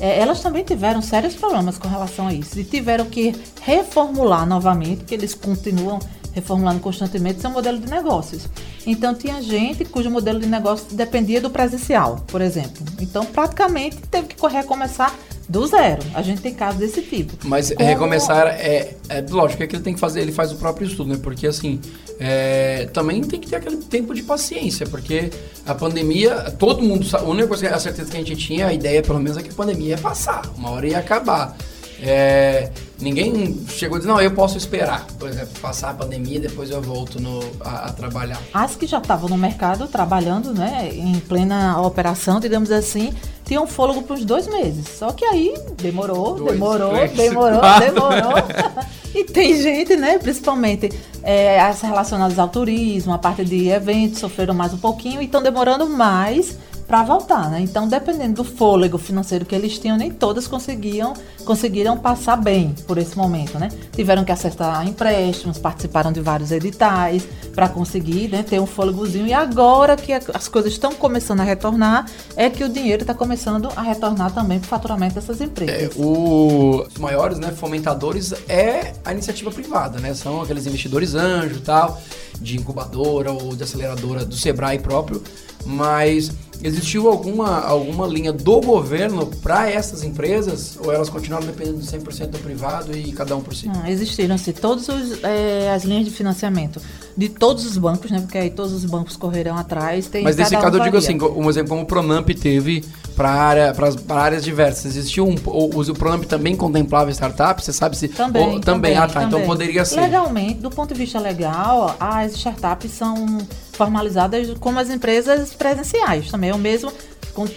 É, 0.00 0.18
elas 0.18 0.40
também 0.40 0.64
tiveram 0.64 1.02
sérios 1.02 1.34
problemas 1.34 1.76
com 1.76 1.88
relação 1.88 2.28
a 2.28 2.32
isso 2.32 2.58
e 2.58 2.64
tiveram 2.64 3.06
que 3.06 3.34
reformular 3.60 4.46
novamente, 4.46 4.98
porque 4.98 5.14
eles 5.14 5.34
continuam 5.34 5.98
reformulando 6.32 6.80
constantemente 6.80 7.40
seu 7.40 7.50
modelo 7.50 7.78
de 7.78 7.90
negócios. 7.90 8.48
Então 8.86 9.14
tinha 9.14 9.42
gente 9.42 9.84
cujo 9.84 10.10
modelo 10.10 10.40
de 10.40 10.46
negócio 10.46 10.86
dependia 10.94 11.40
do 11.40 11.50
presencial, 11.50 12.24
por 12.28 12.40
exemplo. 12.40 12.84
Então 13.00 13.24
praticamente 13.26 13.96
teve 14.10 14.28
que 14.28 14.46
recomeçar 14.46 15.14
do 15.50 15.66
zero. 15.66 16.00
A 16.14 16.22
gente 16.22 16.40
tem 16.40 16.54
casos 16.54 16.78
desse 16.78 17.02
tipo. 17.02 17.36
Mas 17.44 17.72
Como... 17.72 17.84
recomeçar 17.84 18.46
é, 18.46 18.94
é 19.08 19.20
lógico 19.28 19.64
é 19.64 19.66
que 19.66 19.74
ele 19.74 19.82
tem 19.82 19.94
que 19.94 19.98
fazer, 19.98 20.20
ele 20.20 20.30
faz 20.30 20.52
o 20.52 20.56
próprio 20.56 20.86
estudo, 20.86 21.12
né? 21.12 21.18
Porque 21.20 21.44
assim, 21.48 21.80
é, 22.20 22.88
também 22.92 23.20
tem 23.20 23.40
que 23.40 23.48
ter 23.48 23.56
aquele 23.56 23.78
tempo 23.78 24.14
de 24.14 24.22
paciência, 24.22 24.86
porque 24.86 25.28
a 25.66 25.74
pandemia, 25.74 26.52
todo 26.56 26.80
mundo 26.80 27.04
sabe, 27.04 27.24
a 27.24 27.28
única 27.28 27.48
coisa, 27.48 27.68
a 27.68 27.80
certeza 27.80 28.12
que 28.12 28.16
a 28.16 28.20
gente 28.20 28.36
tinha, 28.36 28.68
a 28.68 28.72
ideia 28.72 29.02
pelo 29.02 29.18
menos 29.18 29.36
é 29.36 29.42
que 29.42 29.50
a 29.50 29.54
pandemia 29.54 29.88
ia 29.88 29.98
passar, 29.98 30.42
uma 30.56 30.70
hora 30.70 30.86
ia 30.86 30.98
acabar. 30.98 31.56
É, 32.02 32.70
ninguém 32.98 33.60
chegou 33.68 33.98
e 33.98 34.00
disse, 34.00 34.10
não, 34.10 34.20
eu 34.20 34.30
posso 34.30 34.56
esperar, 34.56 35.04
por 35.18 35.28
exemplo, 35.28 35.50
passar 35.60 35.90
a 35.90 35.94
pandemia 35.94 36.36
e 36.36 36.40
depois 36.40 36.70
eu 36.70 36.80
volto 36.80 37.20
no, 37.20 37.40
a, 37.60 37.88
a, 37.88 37.92
trabalhar. 37.92 38.40
As 38.54 38.74
que 38.74 38.86
já 38.86 38.98
estavam 38.98 39.28
no 39.28 39.36
mercado 39.36 39.86
trabalhando, 39.86 40.54
né, 40.54 40.90
em 40.94 41.18
plena 41.20 41.78
operação, 41.82 42.40
digamos 42.40 42.70
assim, 42.70 43.12
tinham 43.50 43.66
fôlego 43.66 44.02
por 44.02 44.14
uns 44.16 44.24
dois 44.24 44.46
meses. 44.46 44.86
Só 44.96 45.10
que 45.10 45.24
aí 45.24 45.52
demorou, 45.82 46.36
dois, 46.36 46.52
demorou, 46.52 46.90
três, 46.92 47.16
demorou, 47.16 47.58
quatro. 47.58 47.92
demorou. 47.92 48.32
e 49.12 49.24
tem 49.24 49.60
gente, 49.60 49.96
né, 49.96 50.18
principalmente 50.18 50.88
é, 51.20 51.60
as 51.60 51.80
relacionadas 51.80 52.38
ao 52.38 52.48
turismo, 52.48 53.12
a 53.12 53.18
parte 53.18 53.44
de 53.44 53.68
eventos, 53.68 54.20
sofreram 54.20 54.54
mais 54.54 54.72
um 54.72 54.78
pouquinho 54.78 55.20
e 55.20 55.24
estão 55.24 55.42
demorando 55.42 55.88
mais 55.88 56.56
para 56.90 57.04
voltar, 57.04 57.48
né? 57.48 57.60
Então, 57.60 57.86
dependendo 57.86 58.42
do 58.42 58.44
fôlego 58.44 58.98
financeiro 58.98 59.44
que 59.44 59.54
eles 59.54 59.78
tinham, 59.78 59.96
nem 59.96 60.10
todas 60.10 60.48
conseguiam 60.48 61.14
conseguiram 61.44 61.96
passar 61.96 62.36
bem 62.36 62.74
por 62.86 62.98
esse 62.98 63.16
momento, 63.16 63.58
né? 63.60 63.68
Tiveram 63.92 64.24
que 64.24 64.32
acertar 64.32 64.86
empréstimos, 64.86 65.56
participaram 65.56 66.10
de 66.12 66.20
vários 66.20 66.50
editais 66.50 67.26
para 67.54 67.68
conseguir 67.68 68.28
né, 68.28 68.42
ter 68.42 68.60
um 68.60 68.66
fôlegozinho. 68.66 69.26
E 69.26 69.32
agora 69.32 69.96
que 69.96 70.12
as 70.12 70.48
coisas 70.48 70.72
estão 70.72 70.92
começando 70.92 71.40
a 71.40 71.44
retornar, 71.44 72.06
é 72.36 72.50
que 72.50 72.64
o 72.64 72.68
dinheiro 72.68 73.02
está 73.02 73.14
começando 73.14 73.68
a 73.76 73.82
retornar 73.82 74.32
também 74.32 74.58
para 74.58 74.66
o 74.66 74.68
faturamento 74.68 75.14
dessas 75.14 75.40
empresas. 75.40 75.74
É, 75.74 75.90
o, 75.96 76.84
os 76.86 76.98
maiores 76.98 77.38
né, 77.38 77.52
fomentadores 77.52 78.34
é 78.48 78.92
a 79.04 79.12
iniciativa 79.12 79.50
privada, 79.50 80.00
né? 80.00 80.12
São 80.14 80.42
aqueles 80.42 80.66
investidores 80.66 81.14
anjo 81.14 81.60
tal, 81.60 82.00
de 82.40 82.58
incubadora 82.58 83.32
ou 83.32 83.56
de 83.56 83.62
aceleradora 83.62 84.24
do 84.24 84.34
Sebrae 84.34 84.78
próprio, 84.78 85.22
mas 85.64 86.30
Existiu 86.62 87.08
alguma, 87.08 87.58
alguma 87.60 88.06
linha 88.06 88.32
do 88.34 88.60
governo 88.60 89.26
para 89.42 89.70
essas 89.70 90.04
empresas 90.04 90.78
ou 90.78 90.92
elas 90.92 91.08
continuaram 91.08 91.46
dependendo 91.46 91.78
do 91.78 91.84
100% 91.84 92.26
do 92.26 92.38
privado 92.38 92.94
e 92.94 93.12
cada 93.12 93.34
um 93.34 93.40
por 93.40 93.54
si? 93.54 93.66
Não, 93.66 93.86
existiram-se 93.86 94.52
todas 94.52 94.86
é, 95.22 95.72
as 95.72 95.84
linhas 95.84 96.04
de 96.04 96.10
financiamento 96.10 96.78
de 97.16 97.28
todos 97.28 97.66
os 97.66 97.76
bancos, 97.76 98.10
né? 98.10 98.20
Porque 98.20 98.38
aí 98.38 98.50
todos 98.50 98.72
os 98.72 98.84
bancos 98.84 99.16
correrão 99.16 99.56
atrás. 99.56 100.06
Tem 100.06 100.22
Mas 100.22 100.36
nesse 100.36 100.56
caso 100.56 100.76
eu 100.76 100.82
digo 100.82 100.96
assim, 100.96 101.18
um 101.20 101.48
exemplo 101.48 101.70
como 101.70 101.82
o 101.82 101.86
Pronamp 101.86 102.28
teve 102.30 102.84
para 103.16 103.30
área, 103.30 103.74
áreas 104.08 104.44
diversas. 104.44 104.96
Existiu 104.96 105.26
um. 105.26 105.34
O, 105.46 105.80
o 105.80 105.94
Pronamp 105.94 106.24
também 106.24 106.56
contemplava 106.56 107.10
startups? 107.10 107.64
Você 107.64 107.72
sabe 107.72 107.96
se. 107.96 108.08
Também. 108.08 108.42
Ou, 108.42 108.60
também, 108.60 108.94
também, 108.94 108.96
ah 108.96 109.06
tá. 109.06 109.06
Então 109.06 109.22
também. 109.22 109.38
Então 109.40 109.46
poderia 109.46 109.84
ser. 109.84 110.00
Legalmente, 110.00 110.60
do 110.60 110.70
ponto 110.70 110.94
de 110.94 111.00
vista 111.00 111.18
legal, 111.18 111.96
as 111.98 112.32
startups 112.32 112.90
são 112.90 113.38
formalizadas 113.72 114.48
como 114.58 114.78
as 114.78 114.90
empresas 114.90 115.52
presenciais. 115.52 116.30
Também 116.30 116.50
é 116.50 116.54
o 116.54 116.58
mesmo. 116.58 116.92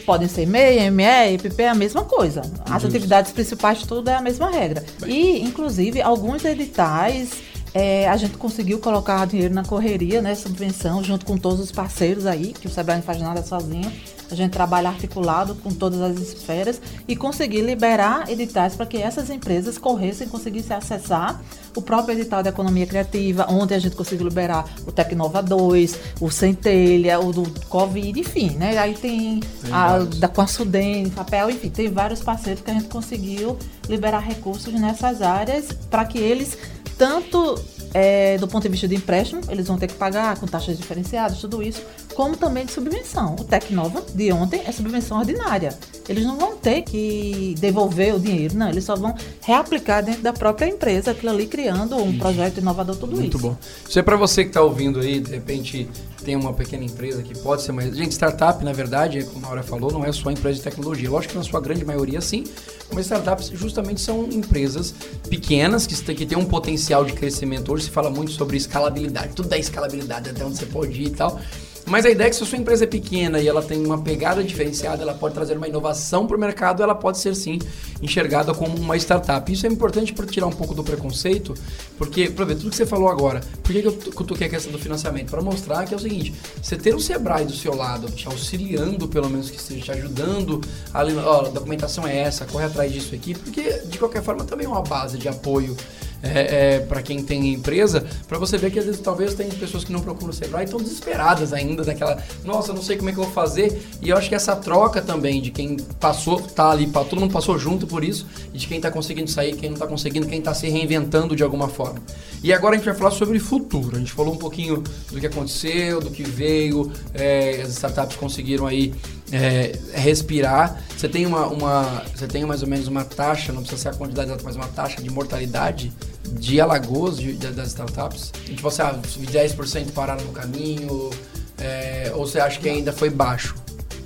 Podem 0.05 0.27
ser 0.27 0.45
MEI, 0.45 0.89
ME, 0.91 1.33
EPP, 1.33 1.63
é 1.63 1.69
a 1.69 1.75
mesma 1.75 2.03
coisa. 2.03 2.41
As 2.69 2.85
atividades 2.85 3.31
principais, 3.31 3.83
tudo 3.83 4.09
é 4.09 4.15
a 4.15 4.21
mesma 4.21 4.49
regra. 4.49 4.85
Bem. 5.01 5.09
E, 5.09 5.41
inclusive, 5.43 6.01
alguns 6.01 6.45
editais 6.45 7.31
é, 7.73 8.07
a 8.07 8.15
gente 8.17 8.37
conseguiu 8.37 8.79
colocar 8.79 9.25
dinheiro 9.25 9.53
na 9.53 9.63
correria, 9.63 10.21
né? 10.21 10.35
Subvenção, 10.35 11.03
junto 11.03 11.25
com 11.25 11.37
todos 11.37 11.59
os 11.59 11.71
parceiros 11.71 12.25
aí, 12.25 12.53
que 12.53 12.67
o 12.67 12.69
Sebrae 12.69 12.97
não 12.97 13.03
faz 13.03 13.19
nada 13.19 13.41
sozinho. 13.41 13.91
A 14.29 14.35
gente 14.35 14.51
trabalha 14.51 14.89
articulado 14.89 15.53
com 15.55 15.71
todas 15.71 16.01
as 16.01 16.17
esferas 16.17 16.81
e 17.07 17.15
conseguir 17.15 17.61
liberar 17.61 18.29
editais 18.31 18.75
para 18.75 18.85
que 18.85 18.97
essas 18.97 19.29
empresas 19.29 19.77
corressem, 19.77 20.27
conseguissem 20.27 20.75
acessar 20.75 21.39
o 21.75 21.81
próprio 21.81 22.17
edital 22.17 22.41
da 22.41 22.49
economia 22.49 22.87
criativa, 22.87 23.45
onde 23.49 23.73
a 23.73 23.79
gente 23.79 23.95
conseguiu 23.95 24.27
liberar 24.27 24.65
o 24.87 24.91
Tecnova 24.91 25.41
2, 25.41 25.99
o 26.19 26.31
Centelha, 26.31 27.19
o 27.19 27.31
do 27.31 27.43
Covid, 27.67 28.19
enfim, 28.19 28.51
né? 28.51 28.77
Aí 28.77 28.95
tem, 28.95 29.39
tem 29.39 29.73
a, 29.73 29.99
da, 29.99 30.27
com 30.27 30.41
a 30.41 30.47
Sudene, 30.47 31.11
Papel, 31.11 31.51
enfim, 31.51 31.69
tem 31.69 31.91
vários 31.91 32.21
parceiros 32.21 32.63
que 32.63 32.71
a 32.71 32.73
gente 32.73 32.87
conseguiu 32.87 33.57
liberar 33.87 34.19
recursos 34.19 34.73
nessas 34.73 35.21
áreas 35.21 35.71
para 35.89 36.05
que 36.05 36.17
eles 36.17 36.57
tanto 36.97 37.55
é, 37.93 38.37
do 38.37 38.47
ponto 38.47 38.63
de 38.63 38.69
vista 38.69 38.87
de 38.87 38.95
empréstimo, 38.95 39.41
eles 39.49 39.67
vão 39.67 39.77
ter 39.77 39.87
que 39.87 39.93
pagar 39.93 40.37
com 40.37 40.47
taxas 40.47 40.77
diferenciadas, 40.77 41.39
tudo 41.39 41.61
isso, 41.61 41.81
como 42.15 42.35
também 42.35 42.65
de 42.65 42.71
subvenção. 42.71 43.35
O 43.39 43.43
Tecnova 43.43 44.03
de 44.13 44.31
ontem 44.31 44.61
é 44.65 44.71
subvenção 44.71 45.19
ordinária. 45.19 45.77
Eles 46.09 46.25
não 46.25 46.37
vão 46.37 46.55
ter 46.55 46.81
que 46.81 47.55
devolver 47.59 48.15
o 48.15 48.19
dinheiro, 48.19 48.55
não, 48.55 48.69
eles 48.69 48.83
só 48.83 48.95
vão 48.95 49.15
reaplicar 49.41 50.03
dentro 50.03 50.21
da 50.21 50.33
própria 50.33 50.67
empresa, 50.67 51.11
aquilo 51.11 51.31
ali 51.31 51.47
criando 51.47 51.95
um 51.97 52.17
projeto 52.17 52.57
inovador, 52.57 52.95
tudo 52.95 53.15
Muito 53.15 53.37
isso. 53.37 53.47
bom. 53.47 53.55
Isso 53.87 53.99
é 53.99 54.01
para 54.01 54.15
você 54.15 54.43
que 54.43 54.49
está 54.49 54.61
ouvindo 54.61 54.99
aí, 54.99 55.19
de 55.19 55.31
repente 55.31 55.87
tem 56.23 56.35
uma 56.35 56.53
pequena 56.53 56.83
empresa 56.83 57.21
que 57.21 57.37
pode 57.37 57.61
ser 57.61 57.73
mais. 57.73 57.95
Gente, 57.95 58.13
startup, 58.13 58.63
na 58.63 58.73
verdade, 58.73 59.23
como 59.25 59.45
a 59.45 59.49
Maura 59.49 59.63
falou, 59.63 59.91
não 59.91 60.05
é 60.05 60.11
só 60.11 60.31
empresa 60.31 60.57
de 60.57 60.63
tecnologia. 60.63 61.09
Lógico 61.09 61.33
que 61.33 61.37
na 61.37 61.43
sua 61.43 61.59
grande 61.59 61.83
maioria 61.85 62.21
sim, 62.21 62.45
mas 62.93 63.05
startups 63.05 63.49
justamente 63.53 64.01
são 64.01 64.23
empresas 64.25 64.93
pequenas 65.29 65.85
que, 65.85 65.95
que 66.15 66.25
têm 66.25 66.37
um 66.37 66.45
potencial 66.45 67.03
de 67.03 67.13
crescimento. 67.13 67.73
Hoje 67.73 67.82
se 67.83 67.91
fala 67.91 68.09
muito 68.09 68.31
sobre 68.31 68.57
escalabilidade, 68.57 69.33
tudo 69.35 69.53
é 69.53 69.59
escalabilidade, 69.59 70.29
até 70.29 70.43
onde 70.43 70.57
você 70.57 70.65
pode 70.65 71.01
ir 71.01 71.07
e 71.07 71.11
tal. 71.11 71.39
Mas 71.85 72.05
a 72.05 72.09
ideia 72.09 72.27
é 72.27 72.29
que 72.29 72.35
se 72.35 72.43
a 72.43 72.45
sua 72.45 72.57
empresa 72.57 72.85
é 72.85 72.87
pequena 72.87 73.39
e 73.39 73.47
ela 73.47 73.61
tem 73.61 73.85
uma 73.85 74.01
pegada 74.01 74.41
diferenciada, 74.43 75.03
ela 75.03 75.13
pode 75.13 75.33
trazer 75.33 75.57
uma 75.57 75.67
inovação 75.67 76.25
para 76.25 76.37
o 76.37 76.39
mercado, 76.39 76.81
ela 76.81 76.95
pode 76.95 77.17
ser 77.17 77.35
sim 77.35 77.59
enxergada 78.01 78.53
como 78.53 78.77
uma 78.77 78.95
startup. 78.95 79.51
Isso 79.51 79.65
é 79.65 79.69
importante 79.69 80.13
para 80.13 80.25
tirar 80.25 80.47
um 80.47 80.51
pouco 80.51 80.73
do 80.73 80.83
preconceito, 80.83 81.53
porque, 81.97 82.29
para 82.29 82.45
ver, 82.45 82.55
tudo 82.55 82.69
que 82.69 82.75
você 82.75 82.85
falou 82.85 83.09
agora, 83.09 83.41
por 83.61 83.73
que, 83.73 83.81
que 83.81 83.87
eu 83.87 84.13
cutuquei 84.13 84.47
a 84.47 84.49
questão 84.49 84.71
do 84.71 84.79
financiamento? 84.79 85.29
Para 85.29 85.41
mostrar 85.41 85.85
que 85.85 85.93
é 85.93 85.97
o 85.97 85.99
seguinte, 85.99 86.33
você 86.61 86.77
ter 86.77 86.95
o 86.95 86.99
Sebrae 86.99 87.45
do 87.45 87.53
seu 87.53 87.75
lado, 87.75 88.09
te 88.09 88.27
auxiliando, 88.27 89.07
pelo 89.07 89.29
menos 89.29 89.49
que 89.49 89.57
esteja 89.57 89.83
te 89.83 89.91
ajudando, 89.91 90.61
ali, 90.93 91.13
ó, 91.17 91.47
a 91.47 91.49
documentação 91.49 92.07
é 92.07 92.17
essa, 92.17 92.45
corre 92.45 92.65
atrás 92.65 92.93
disso 92.93 93.13
aqui, 93.13 93.35
porque 93.35 93.79
de 93.85 93.99
qualquer 93.99 94.23
forma 94.23 94.45
também 94.45 94.65
é 94.65 94.69
uma 94.69 94.83
base 94.83 95.17
de 95.17 95.27
apoio 95.27 95.75
é, 96.23 96.75
é, 96.75 96.79
para 96.79 97.01
quem 97.01 97.21
tem 97.21 97.53
empresa, 97.53 98.05
para 98.27 98.39
você 98.39 98.57
ver 98.57 98.71
que 98.71 98.79
às 98.79 98.85
vezes 98.85 99.01
talvez 99.01 99.33
tem 99.33 99.49
pessoas 99.49 99.83
que 99.83 99.91
não 99.91 99.99
procuram 99.99 100.29
o 100.29 100.33
Sebrae 100.33 100.63
e 100.63 100.65
estão 100.65 100.79
desesperadas 100.79 101.51
ainda 101.51 101.83
daquela, 101.83 102.17
nossa, 102.45 102.71
não 102.71 102.81
sei 102.81 102.95
como 102.95 103.09
é 103.09 103.13
que 103.13 103.19
eu 103.19 103.25
vou 103.25 103.33
fazer. 103.33 103.83
E 104.01 104.09
eu 104.09 104.17
acho 104.17 104.29
que 104.29 104.35
essa 104.35 104.55
troca 104.55 105.01
também 105.01 105.41
de 105.41 105.51
quem 105.51 105.75
passou, 105.99 106.39
tá 106.39 106.71
ali, 106.71 106.87
todo 106.87 107.19
mundo 107.19 107.33
passou 107.33 107.59
junto 107.59 107.85
por 107.85 108.03
isso, 108.03 108.25
e 108.53 108.57
de 108.57 108.67
quem 108.67 108.77
está 108.77 108.89
conseguindo 108.89 109.29
sair, 109.29 109.55
quem 109.55 109.69
não 109.69 109.75
está 109.75 109.85
conseguindo, 109.85 110.25
quem 110.25 110.39
está 110.39 110.53
se 110.53 110.69
reinventando 110.69 111.35
de 111.35 111.43
alguma 111.43 111.67
forma. 111.67 111.99
E 112.41 112.53
agora 112.53 112.75
a 112.75 112.77
gente 112.77 112.85
vai 112.85 112.95
falar 112.95 113.11
sobre 113.11 113.37
futuro. 113.39 113.95
A 113.95 113.99
gente 113.99 114.11
falou 114.11 114.33
um 114.33 114.37
pouquinho 114.37 114.83
do 115.11 115.19
que 115.19 115.25
aconteceu, 115.25 115.99
do 115.99 116.09
que 116.09 116.23
veio, 116.23 116.91
é, 117.13 117.61
as 117.61 117.69
startups 117.69 118.15
conseguiram 118.15 118.65
aí 118.65 118.93
é, 119.33 119.71
respirar. 119.93 120.79
Você 120.95 121.09
tem 121.09 121.25
uma, 121.25 121.47
uma, 121.47 122.03
você 122.15 122.27
tem 122.27 122.45
mais 122.45 122.61
ou 122.61 122.67
menos 122.67 122.87
uma 122.87 123.03
taxa, 123.03 123.51
não 123.51 123.61
precisa 123.61 123.81
ser 123.81 123.89
a 123.89 123.93
quantidade 123.93 124.31
mas 124.43 124.55
uma 124.55 124.67
taxa 124.67 125.01
de 125.01 125.09
mortalidade 125.09 125.91
de 126.31 126.61
Alagoas, 126.61 127.17
de, 127.17 127.33
de, 127.33 127.47
das 127.47 127.69
startups? 127.69 128.31
Tipo 128.45 128.61
você, 128.61 128.83
ah, 128.83 128.93
10% 128.93 129.91
pararam 129.91 130.23
no 130.23 130.31
caminho, 130.31 131.09
é, 131.57 132.11
ou 132.13 132.27
você 132.27 132.39
acha 132.39 132.59
que 132.59 132.69
ainda 132.69 132.93
foi 132.93 133.09
baixo? 133.09 133.55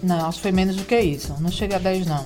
Não, 0.02 0.28
acho 0.28 0.38
que 0.38 0.44
foi 0.44 0.52
menos 0.52 0.78
do 0.78 0.86
que 0.86 0.98
isso. 0.98 1.36
Não 1.40 1.52
chega 1.52 1.76
a 1.76 1.80
10, 1.80 2.08
não. 2.08 2.26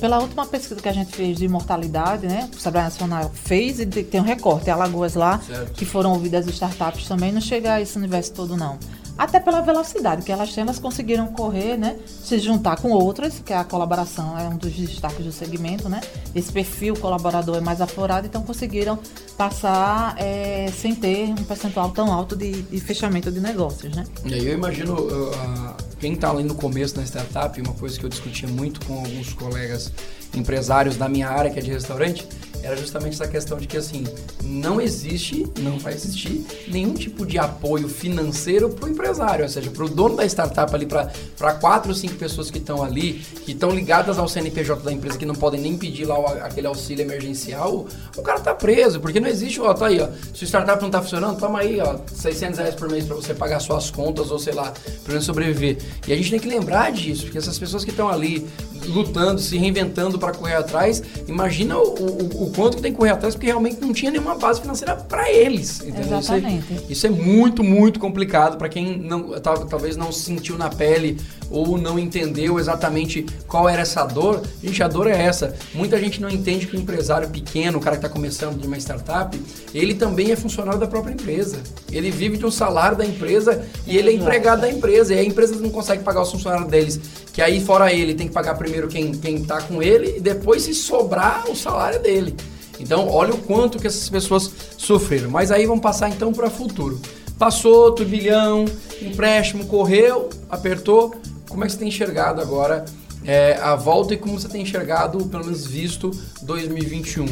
Pela 0.00 0.18
última 0.20 0.46
pesquisa 0.46 0.80
que 0.80 0.88
a 0.88 0.92
gente 0.92 1.14
fez 1.14 1.38
de 1.38 1.48
mortalidade, 1.48 2.26
né? 2.26 2.48
O 2.54 2.58
Sebrae 2.58 2.84
Nacional 2.84 3.30
fez 3.34 3.80
e 3.80 3.86
tem 3.86 4.20
um 4.20 4.24
recorte, 4.24 4.70
Alagoas 4.70 5.14
lá, 5.14 5.40
certo. 5.40 5.72
que 5.72 5.84
foram 5.84 6.12
ouvidas 6.12 6.46
as 6.46 6.54
startups 6.54 7.06
também, 7.06 7.32
não 7.32 7.40
chega 7.40 7.74
a 7.74 7.80
esse 7.80 7.96
universo 7.96 8.32
todo, 8.32 8.56
não 8.56 8.78
até 9.20 9.38
pela 9.38 9.60
velocidade 9.60 10.22
que 10.22 10.32
elas 10.32 10.50
têm, 10.54 10.62
elas 10.62 10.78
conseguiram 10.78 11.26
correr, 11.26 11.76
né? 11.76 11.98
Se 12.06 12.38
juntar 12.38 12.80
com 12.80 12.90
outras, 12.90 13.38
que 13.38 13.52
a 13.52 13.62
colaboração 13.62 14.38
é 14.38 14.48
um 14.48 14.56
dos 14.56 14.72
destaques 14.72 15.22
do 15.22 15.30
segmento, 15.30 15.90
né? 15.90 16.00
Esse 16.34 16.50
perfil 16.50 16.96
colaborador 16.96 17.58
é 17.58 17.60
mais 17.60 17.82
aflorado, 17.82 18.26
então 18.26 18.42
conseguiram 18.42 18.98
passar 19.36 20.14
é, 20.16 20.70
sem 20.72 20.94
ter 20.94 21.28
um 21.38 21.44
percentual 21.44 21.90
tão 21.90 22.10
alto 22.10 22.34
de, 22.34 22.62
de, 22.62 22.80
fechamento 22.80 23.30
de 23.30 23.40
negócios, 23.40 23.94
né? 23.94 24.06
E 24.24 24.32
aí 24.32 24.46
eu 24.46 24.54
imagino 24.54 24.94
uh, 24.94 25.74
quem 26.00 26.14
está 26.14 26.30
ali 26.30 26.42
no 26.42 26.54
começo 26.54 26.96
da 26.96 27.02
startup, 27.04 27.60
uma 27.60 27.74
coisa 27.74 27.98
que 27.98 28.04
eu 28.04 28.08
discutia 28.08 28.48
muito 28.48 28.84
com 28.86 28.94
alguns 28.94 29.34
colegas 29.34 29.92
empresários 30.34 30.96
da 30.96 31.08
minha 31.08 31.28
área, 31.28 31.50
que 31.50 31.58
é 31.58 31.62
de 31.62 31.70
restaurante, 31.70 32.26
era 32.62 32.76
justamente 32.76 33.14
essa 33.14 33.28
questão 33.28 33.58
de 33.58 33.66
que 33.66 33.76
assim, 33.76 34.04
não 34.42 34.80
existe, 34.80 35.46
não 35.60 35.78
vai 35.78 35.94
existir 35.94 36.44
nenhum 36.68 36.94
tipo 36.94 37.24
de 37.26 37.38
apoio 37.38 37.88
financeiro 37.88 38.68
para 38.70 38.86
o 38.86 38.88
empresário, 38.88 39.44
ou 39.44 39.48
seja, 39.48 39.70
para 39.70 39.84
o 39.84 39.88
dono 39.88 40.16
da 40.16 40.24
startup 40.26 40.74
ali, 40.74 40.86
para 40.86 41.54
quatro 41.54 41.90
ou 41.90 41.94
cinco 41.94 42.14
pessoas 42.14 42.50
que 42.50 42.58
estão 42.58 42.82
ali, 42.82 43.14
que 43.44 43.52
estão 43.52 43.70
ligadas 43.70 44.18
ao 44.18 44.28
CNPJ 44.28 44.82
da 44.82 44.92
empresa, 44.92 45.18
que 45.18 45.26
não 45.26 45.34
podem 45.34 45.60
nem 45.60 45.76
pedir 45.76 46.04
lá 46.04 46.18
o, 46.18 46.26
aquele 46.26 46.66
auxílio 46.66 47.02
emergencial, 47.02 47.86
o 48.16 48.22
cara 48.22 48.40
tá 48.40 48.54
preso, 48.54 49.00
porque 49.00 49.20
não 49.20 49.28
existe, 49.28 49.60
ó, 49.60 49.72
tá 49.72 49.86
aí, 49.86 50.00
ó, 50.00 50.08
se 50.34 50.44
o 50.44 50.46
startup 50.46 50.82
não 50.82 50.90
tá 50.90 51.00
funcionando, 51.02 51.38
toma 51.38 51.60
aí, 51.60 51.80
ó, 51.80 51.98
600 52.12 52.58
reais 52.58 52.74
por 52.74 52.88
mês 52.88 53.04
para 53.04 53.16
você 53.16 53.34
pagar 53.34 53.60
suas 53.60 53.90
contas 53.90 54.30
ou 54.30 54.38
sei 54.38 54.52
lá, 54.52 54.72
para 55.04 55.20
sobreviver. 55.20 55.78
E 56.06 56.12
a 56.12 56.16
gente 56.16 56.30
tem 56.30 56.40
que 56.40 56.48
lembrar 56.48 56.90
disso, 56.92 57.24
porque 57.24 57.38
essas 57.38 57.58
pessoas 57.58 57.84
que 57.84 57.90
estão 57.90 58.08
ali 58.08 58.46
lutando, 58.86 59.40
se 59.40 59.56
reinventando 59.56 60.18
para 60.18 60.32
correr 60.32 60.56
atrás, 60.56 61.02
imagina 61.26 61.76
o, 61.76 61.82
o, 61.82 62.44
o, 62.44 62.52
quanto 62.54 62.76
que 62.76 62.82
tem 62.82 62.92
que 62.92 62.98
correr 62.98 63.10
atrás, 63.10 63.34
porque 63.34 63.46
realmente 63.46 63.80
não 63.80 63.92
tinha 63.92 64.10
nenhuma 64.10 64.34
base 64.34 64.60
financeira 64.60 64.96
para 64.96 65.30
eles. 65.30 65.80
Entendeu? 65.80 66.18
Exatamente. 66.18 66.72
Isso 66.72 66.82
é, 66.88 66.92
isso 66.92 67.06
é 67.06 67.10
muito, 67.10 67.62
muito 67.62 67.98
complicado 67.98 68.56
para 68.56 68.68
quem 68.68 68.98
não, 68.98 69.40
talvez 69.40 69.96
não 69.96 70.12
sentiu 70.12 70.56
na 70.56 70.68
pele 70.68 71.18
ou 71.50 71.76
não 71.76 71.98
entendeu 71.98 72.58
exatamente 72.58 73.26
qual 73.46 73.68
era 73.68 73.82
essa 73.82 74.04
dor. 74.04 74.42
Gente, 74.62 74.82
a 74.82 74.88
dor 74.88 75.08
é 75.08 75.20
essa. 75.20 75.54
Muita 75.74 75.98
gente 75.98 76.20
não 76.20 76.30
entende 76.30 76.66
que 76.66 76.76
o 76.76 76.78
empresário 76.78 77.28
pequeno, 77.28 77.78
o 77.78 77.80
cara 77.80 77.96
que 77.96 78.06
está 78.06 78.08
começando 78.08 78.60
de 78.60 78.66
uma 78.66 78.78
startup, 78.78 79.38
ele 79.74 79.94
também 79.94 80.30
é 80.30 80.36
funcionário 80.36 80.78
da 80.78 80.86
própria 80.86 81.12
empresa. 81.12 81.58
Ele 81.90 82.10
vive 82.10 82.36
de 82.36 82.46
um 82.46 82.50
salário 82.50 82.96
da 82.96 83.04
empresa 83.04 83.64
e 83.86 83.96
ele 83.96 84.10
é 84.10 84.12
empregado 84.14 84.60
da 84.60 84.70
empresa. 84.70 85.12
E 85.12 85.18
a 85.18 85.24
empresa 85.24 85.56
não 85.56 85.70
consegue 85.70 86.04
pagar 86.04 86.22
os 86.22 86.30
funcionários 86.30 86.68
deles, 86.68 87.00
que 87.32 87.42
aí 87.42 87.60
fora 87.60 87.92
ele 87.92 88.14
tem 88.14 88.28
que 88.28 88.34
pagar 88.34 88.54
primeiro 88.54 88.69
quem, 88.88 89.12
quem 89.12 89.44
tá 89.44 89.60
com 89.60 89.82
ele 89.82 90.18
e 90.18 90.20
depois 90.20 90.62
se 90.62 90.74
sobrar 90.74 91.50
o 91.50 91.56
salário 91.56 92.00
dele. 92.00 92.34
Então, 92.78 93.08
olha 93.08 93.34
o 93.34 93.38
quanto 93.38 93.78
que 93.78 93.86
essas 93.86 94.08
pessoas 94.08 94.50
sofreram. 94.76 95.30
Mas 95.30 95.50
aí 95.50 95.66
vamos 95.66 95.82
passar 95.82 96.08
então 96.08 96.32
para 96.32 96.48
futuro. 96.48 96.98
Passou, 97.38 97.92
turbilhão, 97.92 98.64
empréstimo, 99.00 99.66
correu, 99.66 100.30
apertou. 100.48 101.14
Como 101.48 101.62
é 101.62 101.66
que 101.66 101.72
você 101.72 101.78
tem 101.78 101.88
enxergado 101.88 102.40
agora 102.40 102.84
é, 103.24 103.58
a 103.60 103.74
volta 103.74 104.14
e 104.14 104.16
como 104.16 104.38
você 104.38 104.48
tem 104.48 104.62
enxergado, 104.62 105.26
pelo 105.26 105.44
menos 105.44 105.66
visto, 105.66 106.10
2021? 106.42 107.26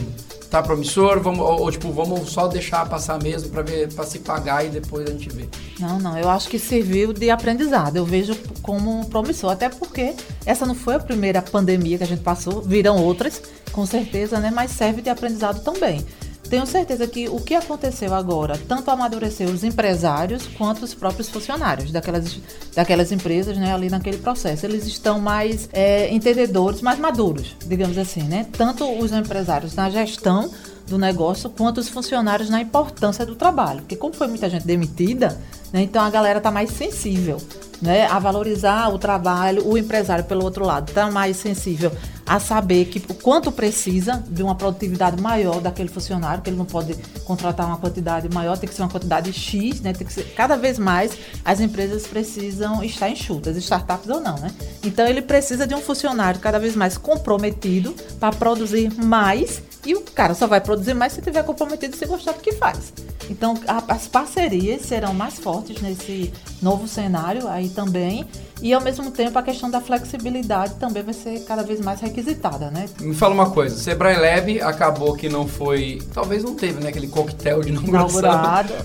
Tá 0.51 0.63
promissor? 0.63 1.21
Vamos, 1.21 1.41
ou, 1.41 1.61
ou 1.61 1.71
tipo, 1.71 1.93
vamos 1.93 2.31
só 2.31 2.49
deixar 2.49 2.89
passar 2.89 3.23
mesmo 3.23 3.51
para 3.51 3.63
ver, 3.63 3.93
para 3.93 4.05
se 4.05 4.19
pagar 4.21 4.65
e 4.65 4.71
depois 4.71 5.07
a 5.07 5.13
gente 5.13 5.29
vê? 5.29 5.47
Não, 5.79 5.99
não. 5.99 6.19
Eu 6.19 6.29
acho 6.31 6.49
que 6.49 6.59
serviu 6.59 7.13
de 7.13 7.31
aprendizado. 7.31 7.97
Eu 7.97 8.05
vejo 8.05 8.35
como 8.63 9.07
promissor, 9.09 9.51
até 9.51 9.69
porque 9.69 10.15
essa 10.47 10.65
não 10.65 10.75
foi 10.75 10.95
a 10.95 11.01
primeira 11.01 11.43
pandemia 11.43 11.99
que 11.99 12.05
a 12.05 12.07
gente 12.07 12.23
passou, 12.23 12.63
virão 12.63 13.03
outras, 13.03 13.43
com 13.73 13.85
certeza, 13.85 14.39
né? 14.41 14.51
Mas 14.51 14.71
serve 14.71 15.03
de 15.03 15.11
aprendizado 15.11 15.63
também. 15.63 16.05
Tenho 16.49 16.67
certeza 16.67 17.07
que 17.07 17.29
o 17.29 17.39
que 17.41 17.55
aconteceu 17.55 18.15
agora 18.15 18.59
tanto 18.67 18.91
amadureceu 18.91 19.49
os 19.49 19.63
empresários 19.63 20.47
quanto 20.47 20.83
os 20.83 20.95
próprios 20.95 21.29
funcionários 21.29 21.91
daquelas, 21.91 22.39
daquelas 22.75 23.13
empresas 23.13 23.57
né, 23.59 23.73
ali 23.73 23.91
naquele 23.91 24.17
processo. 24.17 24.65
Eles 24.65 24.87
estão 24.87 25.21
mais 25.21 25.69
é, 25.73 26.13
entendedores, 26.13 26.81
mais 26.81 26.99
maduros, 26.99 27.55
digamos 27.67 27.99
assim, 27.99 28.23
né? 28.23 28.47
Tanto 28.53 28.91
os 28.99 29.13
empresários 29.13 29.75
na 29.75 29.91
gestão 29.91 30.51
do 30.87 30.97
negócio 30.97 31.51
quanto 31.51 31.79
os 31.79 31.89
funcionários 31.91 32.49
na 32.49 32.63
importância 32.63 33.27
do 33.27 33.37
trabalho. 33.37 33.81
Porque 33.81 33.97
como 33.97 34.15
foi 34.15 34.27
muita 34.27 34.49
gente 34.49 34.67
demitida, 34.67 35.39
né, 35.71 35.83
então 35.83 36.03
a 36.03 36.09
galera 36.09 36.39
está 36.39 36.51
mais 36.51 36.71
sensível 36.71 37.39
né, 37.81 38.07
a 38.07 38.19
valorizar 38.19 38.89
o 38.89 38.99
trabalho, 38.99 39.67
o 39.67 39.77
empresário, 39.77 40.25
pelo 40.25 40.45
outro 40.45 40.65
lado, 40.65 40.89
está 40.89 41.11
mais 41.11 41.37
sensível 41.37 41.93
a 42.29 42.39
saber 42.39 42.85
que 42.85 42.99
o 43.11 43.15
quanto 43.15 43.51
precisa 43.51 44.23
de 44.29 44.43
uma 44.43 44.55
produtividade 44.55 45.21
maior 45.21 45.61
daquele 45.61 45.89
funcionário, 45.89 46.43
que 46.43 46.51
ele 46.51 46.57
não 46.59 46.67
pode 46.67 46.95
contratar 47.25 47.67
uma 47.67 47.79
quantidade 47.79 48.29
maior, 48.29 48.59
tem 48.59 48.69
que 48.69 48.75
ser 48.75 48.83
uma 48.83 48.91
quantidade 48.91 49.33
X, 49.33 49.81
né, 49.81 49.95
tem 49.95 50.07
que 50.07 50.13
ser, 50.13 50.35
cada 50.35 50.57
vez 50.57 50.79
mais 50.79 51.17
as 51.45 51.61
empresas 51.61 52.07
precisam 52.07 52.85
estar 52.85 53.09
enxutas, 53.09 53.57
startups 53.57 54.11
ou 54.11 54.21
não, 54.21 54.37
né? 54.39 54.51
Então 54.85 55.07
ele 55.07 55.23
precisa 55.23 55.67
de 55.67 55.75
um 55.75 55.81
funcionário 55.81 56.39
cada 56.39 56.59
vez 56.59 56.77
mais 56.77 56.99
comprometido 56.99 57.95
para 58.21 58.31
produzir 58.31 58.93
mais 58.95 59.63
e 59.87 59.95
o 59.95 60.03
cara 60.03 60.35
só 60.35 60.47
vai 60.47 60.61
produzir 60.61 60.93
mais 60.93 61.15
se 61.15 61.23
tiver 61.23 61.43
comprometido 61.45 61.95
e 61.95 61.99
se 61.99 62.05
gostar 62.05 62.33
do 62.33 62.41
que 62.41 62.53
faz. 62.53 62.93
Então, 63.31 63.55
a, 63.67 63.95
as 63.95 64.07
parcerias 64.07 64.83
serão 64.83 65.15
mais 65.15 65.39
fortes 65.39 65.81
nesse 65.81 66.33
novo 66.61 66.89
cenário 66.89 67.47
aí 67.49 67.69
também. 67.69 68.27
E 68.61 68.73
ao 68.73 68.81
mesmo 68.81 69.11
tempo 69.11 69.39
a 69.39 69.43
questão 69.43 69.71
da 69.71 69.81
flexibilidade 69.81 70.75
também 70.75 71.03
vai 71.03 71.15
ser 71.15 71.45
cada 71.45 71.63
vez 71.63 71.81
mais 71.81 72.01
requisitada, 72.01 72.71
né? 72.71 72.89
Me 73.01 73.15
fala 73.15 73.35
uma 73.35 73.51
coisa, 73.51 73.77
Sebrae 73.77 74.17
Lab 74.17 74.61
acabou 74.63 75.15
que 75.15 75.29
não 75.29 75.47
foi, 75.47 76.01
talvez 76.13 76.43
não 76.43 76.55
teve, 76.55 76.81
né, 76.81 76.89
aquele 76.89 77.07
coquetel 77.07 77.61
de 77.61 77.71
inauguração 77.71 78.31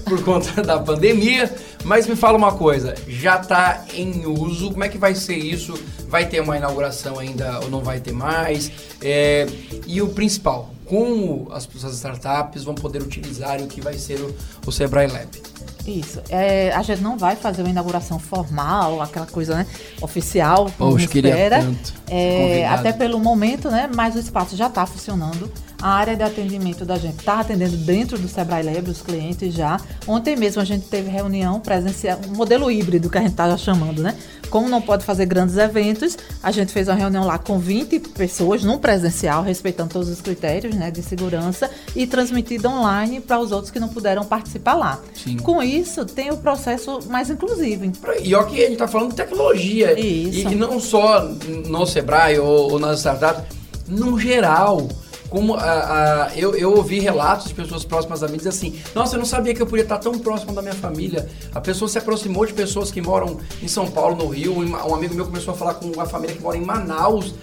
por 0.06 0.24
conta 0.24 0.62
da 0.62 0.80
pandemia, 0.80 1.52
mas 1.84 2.08
me 2.08 2.16
fala 2.16 2.38
uma 2.38 2.54
coisa, 2.54 2.94
já 3.08 3.40
está 3.40 3.86
em 3.94 4.26
uso, 4.26 4.72
como 4.72 4.84
é 4.84 4.90
que 4.90 4.98
vai 4.98 5.16
ser 5.16 5.36
isso? 5.36 5.74
Vai 6.08 6.28
ter 6.28 6.40
uma 6.42 6.56
inauguração 6.56 7.18
ainda 7.18 7.60
ou 7.62 7.70
não 7.70 7.82
vai 7.82 8.00
ter 8.00 8.12
mais? 8.12 8.72
É, 9.02 9.48
e 9.88 10.02
o 10.02 10.10
principal, 10.10 10.72
como 10.86 11.48
as, 11.52 11.68
as 11.84 11.96
startups 11.96 12.64
vão 12.64 12.76
poder 12.76 13.02
utilizar 13.02 13.60
o 13.62 13.68
que 13.68 13.82
vai 13.82 13.96
ser 13.96 14.20
o, 14.20 14.36
o 14.66 14.72
Sebrae 14.72 15.08
Lab? 15.08 15.53
Isso. 15.86 16.22
É, 16.30 16.72
a 16.72 16.82
gente 16.82 17.02
não 17.02 17.18
vai 17.18 17.36
fazer 17.36 17.62
uma 17.62 17.70
inauguração 17.70 18.18
formal, 18.18 19.02
aquela 19.02 19.26
coisa 19.26 19.56
né, 19.56 19.68
oficial, 20.02 20.72
Poxa, 20.78 21.08
queria 21.08 21.32
espera. 21.32 21.60
tanto. 21.60 21.94
É, 22.10 22.68
até 22.68 22.94
pelo 22.94 23.20
momento, 23.20 23.70
né? 23.70 23.90
Mas 23.94 24.16
o 24.16 24.20
espaço 24.20 24.56
já 24.56 24.68
está 24.68 24.86
funcionando. 24.86 25.52
A 25.84 25.96
área 25.96 26.16
de 26.16 26.24
atendimento 26.24 26.86
da 26.86 26.98
gente 26.98 27.20
está 27.20 27.42
atendendo 27.42 27.76
dentro 27.76 28.18
do 28.18 28.26
Sebrae 28.30 28.64
Lab, 28.64 28.90
os 28.90 29.02
clientes 29.02 29.54
já. 29.54 29.78
Ontem 30.08 30.34
mesmo 30.34 30.62
a 30.62 30.64
gente 30.66 30.86
teve 30.86 31.10
reunião 31.10 31.60
presencial, 31.60 32.22
um 32.26 32.38
modelo 32.38 32.72
híbrido 32.72 33.10
que 33.10 33.18
a 33.18 33.22
gente 33.22 33.32
está 33.32 33.58
chamando, 33.58 34.02
né? 34.02 34.16
Como 34.50 34.70
não 34.70 34.82
pode 34.82 35.04
fazer 35.04 35.26
grandes 35.26 35.58
eventos, 35.58 36.18
a 36.42 36.52
gente 36.52 36.72
fez 36.72 36.88
uma 36.88 36.96
reunião 36.96 37.26
lá 37.26 37.38
com 37.38 37.60
20 37.60 38.00
pessoas, 38.00 38.64
num 38.64 38.78
presencial, 38.78 39.44
respeitando 39.44 39.90
todos 39.90 40.08
os 40.08 40.22
critérios 40.22 40.74
né, 40.74 40.90
de 40.90 41.04
segurança, 41.04 41.70
e 41.94 42.08
transmitido 42.08 42.70
online 42.70 43.20
para 43.20 43.40
os 43.40 43.52
outros 43.52 43.70
que 43.70 43.78
não 43.78 43.90
puderam 43.90 44.24
participar 44.24 44.76
lá. 44.76 45.02
Sim. 45.14 45.36
Com 45.36 45.62
isso, 45.62 46.06
tem 46.06 46.32
o 46.32 46.38
processo 46.38 47.00
mais 47.10 47.30
inclusivo. 47.30 47.92
E 48.22 48.34
ó 48.34 48.44
que 48.44 48.64
a 48.64 48.70
gente 48.70 48.78
tá 48.78 48.88
falando 48.88 49.10
de 49.10 49.18
tecnologia. 49.18 50.00
Isso. 50.00 50.48
E, 50.48 50.54
e 50.54 50.56
não 50.56 50.80
só 50.80 51.26
no 51.68 51.86
Sebrae 51.86 52.40
ou, 52.40 52.72
ou 52.72 52.80
nas 52.80 53.00
startups, 53.00 53.44
no 53.86 54.18
geral. 54.18 54.88
Como 55.34 55.56
a, 55.56 56.26
a- 56.28 56.32
eu, 56.38 56.54
eu 56.56 56.72
ouvi 56.76 57.00
relatos 57.00 57.48
de 57.48 57.56
pessoas 57.56 57.84
próximas 57.84 58.22
a 58.22 58.28
mim 58.28 58.38
dizer 58.38 58.50
assim: 58.50 58.80
Nossa, 58.94 59.16
eu 59.16 59.20
não 59.20 59.26
sabia 59.26 59.52
que 59.52 59.60
eu 59.60 59.66
podia 59.66 59.82
estar 59.82 59.98
tão 59.98 60.20
próximo 60.20 60.54
da 60.54 60.62
minha 60.62 60.76
família. 60.76 61.28
A 61.56 61.60
pessoa 61.60 61.90
se 61.90 61.98
aproximou 61.98 62.46
de 62.46 62.54
pessoas 62.54 62.92
que 62.92 63.02
moram 63.02 63.40
em 63.60 63.68
São 63.68 63.90
Paulo, 63.90 64.16
no 64.16 64.28
Rio. 64.28 64.54
Um 64.60 64.94
amigo 64.94 65.16
meu 65.16 65.26
começou 65.26 65.56
a 65.56 65.58
falar 65.58 65.74
com 65.74 65.88
uma 65.88 66.06
família 66.06 66.36
que 66.36 66.42
mora 66.44 66.56
em 66.56 66.62
Manaus 66.64 67.34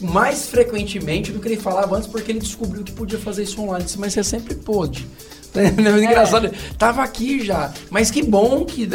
mais 0.00 0.46
frequentemente 0.46 1.32
do 1.32 1.40
que 1.40 1.48
ele 1.48 1.56
falava 1.56 1.96
antes, 1.96 2.06
porque 2.08 2.30
ele 2.30 2.38
descobriu 2.38 2.84
que 2.84 2.92
podia 2.92 3.18
fazer 3.18 3.42
isso 3.42 3.60
online. 3.60 3.84
Mas 3.98 4.12
você 4.12 4.22
sempre 4.22 4.54
pôde. 4.54 5.08
É 6.00 6.04
engraçado, 6.04 6.50
tava 6.78 7.02
aqui 7.02 7.44
já. 7.44 7.72
Mas 7.90 8.10
que 8.10 8.22
bom 8.22 8.64
que. 8.64 8.86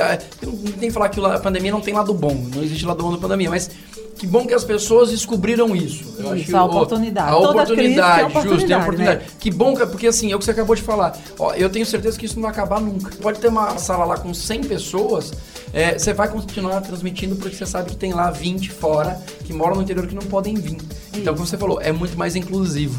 Não 0.42 0.54
tem 0.74 0.90
que 0.90 0.92
falar 0.92 1.10
que 1.10 1.20
a 1.24 1.40
pandemia 1.40 1.72
não 1.72 1.82
tem 1.82 1.94
lado 1.94 2.14
bom, 2.14 2.34
não 2.54 2.64
existe 2.64 2.86
lado 2.86 3.04
bom 3.04 3.12
da 3.12 3.18
pandemia, 3.18 3.50
mas 3.50 3.70
que 4.18 4.26
bom 4.26 4.48
que 4.48 4.54
as 4.54 4.64
pessoas 4.64 5.12
descobriram 5.12 5.76
isso. 5.76 6.06
Eu 6.18 6.36
Isso, 6.38 6.46
que 6.46 6.56
a 6.56 6.64
oportunidade. 6.64 7.30
A 7.32 7.38
oportunidade, 7.38 8.32
crise 8.32 8.34
tem 8.34 8.52
justo, 8.52 8.68
tem 8.68 8.76
a 8.76 8.80
oportunidade, 8.80 8.82
oportunidade. 8.84 9.20
né? 9.20 9.26
Que 9.40 9.52
bom, 9.52 9.76
que- 9.76 9.86
porque 9.88 10.08
assim, 10.08 10.32
é 10.32 10.36
o 10.36 10.40
que 10.40 10.46
você 10.46 10.52
acabou 10.52 10.76
de 10.76 10.82
falar. 10.82 11.18
Ó, 11.38 11.54
eu 11.54 11.70
tenho 11.70 11.86
certeza 11.86 12.18
que 12.18 12.26
isso 12.26 12.36
não 12.36 12.44
vai 12.44 12.52
acabar 12.52 12.80
nunca. 12.80 13.12
Pode 13.22 13.40
ter 13.40 13.50
uma 13.50 13.78
sala 13.78 14.06
lá 14.06 14.18
com 14.18 14.34
100 14.34 14.64
pessoas, 14.64 15.34
é, 15.74 16.00
você 16.00 16.14
vai 16.14 16.30
continuar 16.30 16.80
transmitindo 16.80 17.36
porque 17.36 17.58
você 17.58 17.66
sabe 17.66 17.90
que 17.90 17.98
tem 17.98 18.14
lá 18.14 18.32
20 18.32 18.72
fora 18.72 19.20
que 19.44 19.52
moram 19.52 19.76
no 19.76 19.82
interior 19.82 20.08
que 20.08 20.16
não 20.16 20.22
podem 20.24 20.54
vir. 20.56 20.78
Então, 21.14 21.34
como 21.34 21.46
você 21.46 21.58
falou, 21.58 21.82
é 21.82 21.92
muito 21.92 22.18
mais 22.18 22.38
inclusivo. 22.38 22.98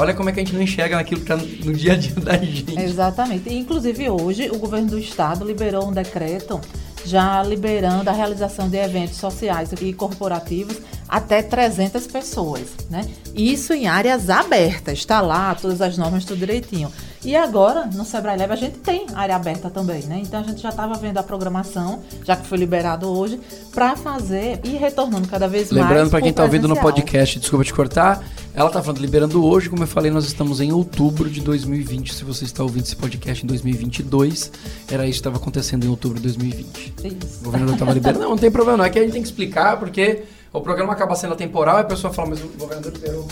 Olha 0.00 0.14
como 0.14 0.30
é 0.30 0.32
que 0.32 0.38
a 0.38 0.44
gente 0.44 0.54
não 0.54 0.62
enxerga 0.62 0.96
naquilo 0.96 1.20
que 1.20 1.26
tá 1.26 1.36
no 1.36 1.72
dia 1.72 1.94
a 1.94 1.96
dia 1.96 2.14
da 2.14 2.38
gente. 2.38 2.78
Exatamente. 2.78 3.48
E, 3.48 3.58
inclusive, 3.58 4.08
hoje, 4.08 4.48
o 4.48 4.58
governo 4.58 4.90
do 4.90 4.98
estado 4.98 5.44
liberou 5.44 5.88
um 5.88 5.92
decreto 5.92 6.60
já 7.04 7.42
liberando 7.42 8.08
a 8.08 8.12
realização 8.12 8.68
de 8.68 8.76
eventos 8.76 9.16
sociais 9.16 9.70
e 9.80 9.92
corporativos 9.92 10.76
até 11.08 11.42
300 11.42 12.06
pessoas, 12.06 12.68
né? 12.90 13.08
Isso 13.34 13.72
em 13.72 13.88
áreas 13.88 14.28
abertas, 14.28 14.98
está 14.98 15.20
lá, 15.20 15.54
todas 15.54 15.80
as 15.80 15.96
normas, 15.96 16.24
tudo 16.24 16.38
direitinho. 16.38 16.92
E 17.24 17.34
agora, 17.34 17.86
no 17.86 18.04
Sebrae 18.04 18.38
Lab, 18.38 18.52
a 18.52 18.56
gente 18.56 18.78
tem 18.78 19.06
área 19.14 19.34
aberta 19.34 19.68
também, 19.68 20.02
né? 20.02 20.20
Então, 20.22 20.40
a 20.40 20.42
gente 20.42 20.60
já 20.60 20.68
estava 20.68 20.94
vendo 20.94 21.18
a 21.18 21.22
programação, 21.22 22.00
já 22.24 22.36
que 22.36 22.46
foi 22.46 22.58
liberado 22.58 23.08
hoje, 23.08 23.40
para 23.72 23.96
fazer 23.96 24.60
e 24.62 24.70
retornando 24.76 25.26
cada 25.26 25.48
vez 25.48 25.72
mais 25.72 25.84
Lembrando 25.84 26.10
para 26.10 26.20
quem 26.20 26.30
está 26.30 26.44
ouvindo 26.44 26.68
no 26.68 26.76
podcast, 26.76 27.38
desculpa 27.40 27.64
te 27.64 27.74
cortar, 27.74 28.24
ela 28.54 28.70
tá 28.70 28.82
falando 28.82 29.00
liberando 29.00 29.44
hoje, 29.44 29.68
como 29.68 29.82
eu 29.82 29.86
falei, 29.86 30.10
nós 30.10 30.26
estamos 30.26 30.60
em 30.60 30.72
outubro 30.72 31.28
de 31.28 31.40
2020. 31.40 32.14
Se 32.14 32.24
você 32.24 32.44
está 32.44 32.62
ouvindo 32.62 32.84
esse 32.84 32.96
podcast 32.96 33.44
em 33.44 33.46
2022, 33.46 34.52
era 34.90 35.04
isso 35.04 35.12
que 35.12 35.20
estava 35.20 35.36
acontecendo 35.36 35.84
em 35.84 35.88
outubro 35.88 36.16
de 36.16 36.22
2020. 36.24 36.92
Isso. 37.04 37.40
O 37.40 37.44
governador 37.44 37.74
estava 37.74 37.92
liberando. 37.92 38.20
Não, 38.20 38.30
não 38.30 38.38
tem 38.38 38.50
problema, 38.50 38.78
não. 38.78 38.84
É 38.84 38.90
que 38.90 38.98
a 38.98 39.02
gente 39.02 39.12
tem 39.12 39.22
que 39.22 39.28
explicar, 39.28 39.76
porque 39.76 40.24
o 40.52 40.60
programa 40.60 40.92
acaba 40.92 41.14
sendo 41.14 41.34
atemporal 41.34 41.78
e 41.78 41.80
a 41.82 41.84
pessoa 41.84 42.12
fala, 42.12 42.30
mas 42.30 42.40
o 42.42 42.48
governador 42.58 42.92
liberou. 42.92 43.26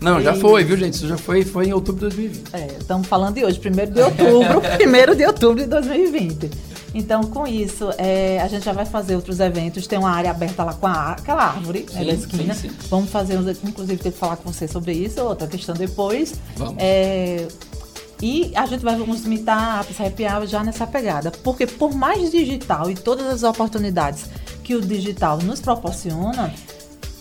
Não, 0.00 0.20
já 0.20 0.34
foi, 0.34 0.64
viu, 0.64 0.76
gente? 0.76 0.94
Isso 0.94 1.06
já 1.06 1.16
foi, 1.18 1.44
foi 1.44 1.66
em 1.66 1.72
outubro 1.72 2.08
de 2.08 2.16
2020. 2.16 2.54
É, 2.54 2.66
estamos 2.80 3.06
falando 3.06 3.34
de 3.34 3.44
hoje, 3.44 3.60
1 3.60 3.92
de 3.92 4.00
outubro, 4.00 4.62
1 5.12 5.16
de 5.16 5.26
outubro 5.26 5.60
de 5.62 5.66
2020. 5.66 6.50
Então, 6.92 7.22
com 7.22 7.46
isso, 7.46 7.88
é, 7.98 8.40
a 8.40 8.48
gente 8.48 8.64
já 8.64 8.72
vai 8.72 8.84
fazer 8.84 9.14
outros 9.14 9.38
eventos. 9.38 9.86
Tem 9.86 9.96
uma 9.98 10.10
área 10.10 10.30
aberta 10.32 10.64
lá 10.64 10.74
com 10.74 10.86
a, 10.88 11.12
aquela 11.12 11.44
árvore 11.44 11.86
né, 11.92 12.00
Sim, 12.00 12.06
da 12.06 12.12
esquina. 12.14 12.54
sim, 12.54 12.68
sim. 12.70 12.76
Vamos 12.88 13.10
fazer, 13.10 13.38
uns- 13.38 13.62
inclusive, 13.62 14.02
ter 14.02 14.10
que 14.10 14.18
falar 14.18 14.36
com 14.36 14.50
você 14.52 14.66
sobre 14.66 14.92
isso, 14.92 15.20
outra 15.22 15.46
questão 15.46 15.74
depois. 15.74 16.34
Vamos. 16.56 16.74
É, 16.78 17.46
e 18.22 18.52
a 18.54 18.66
gente 18.66 18.82
vai 18.84 18.94
uns 19.00 19.24
meetups, 19.24 20.00
happy 20.00 20.24
hour 20.24 20.46
já 20.46 20.62
nessa 20.62 20.86
pegada. 20.86 21.30
Porque 21.30 21.66
por 21.66 21.94
mais 21.94 22.30
digital 22.30 22.90
e 22.90 22.94
todas 22.94 23.26
as 23.26 23.42
oportunidades 23.42 24.24
que 24.62 24.74
o 24.74 24.80
digital 24.80 25.38
nos 25.38 25.60
proporciona, 25.60 26.52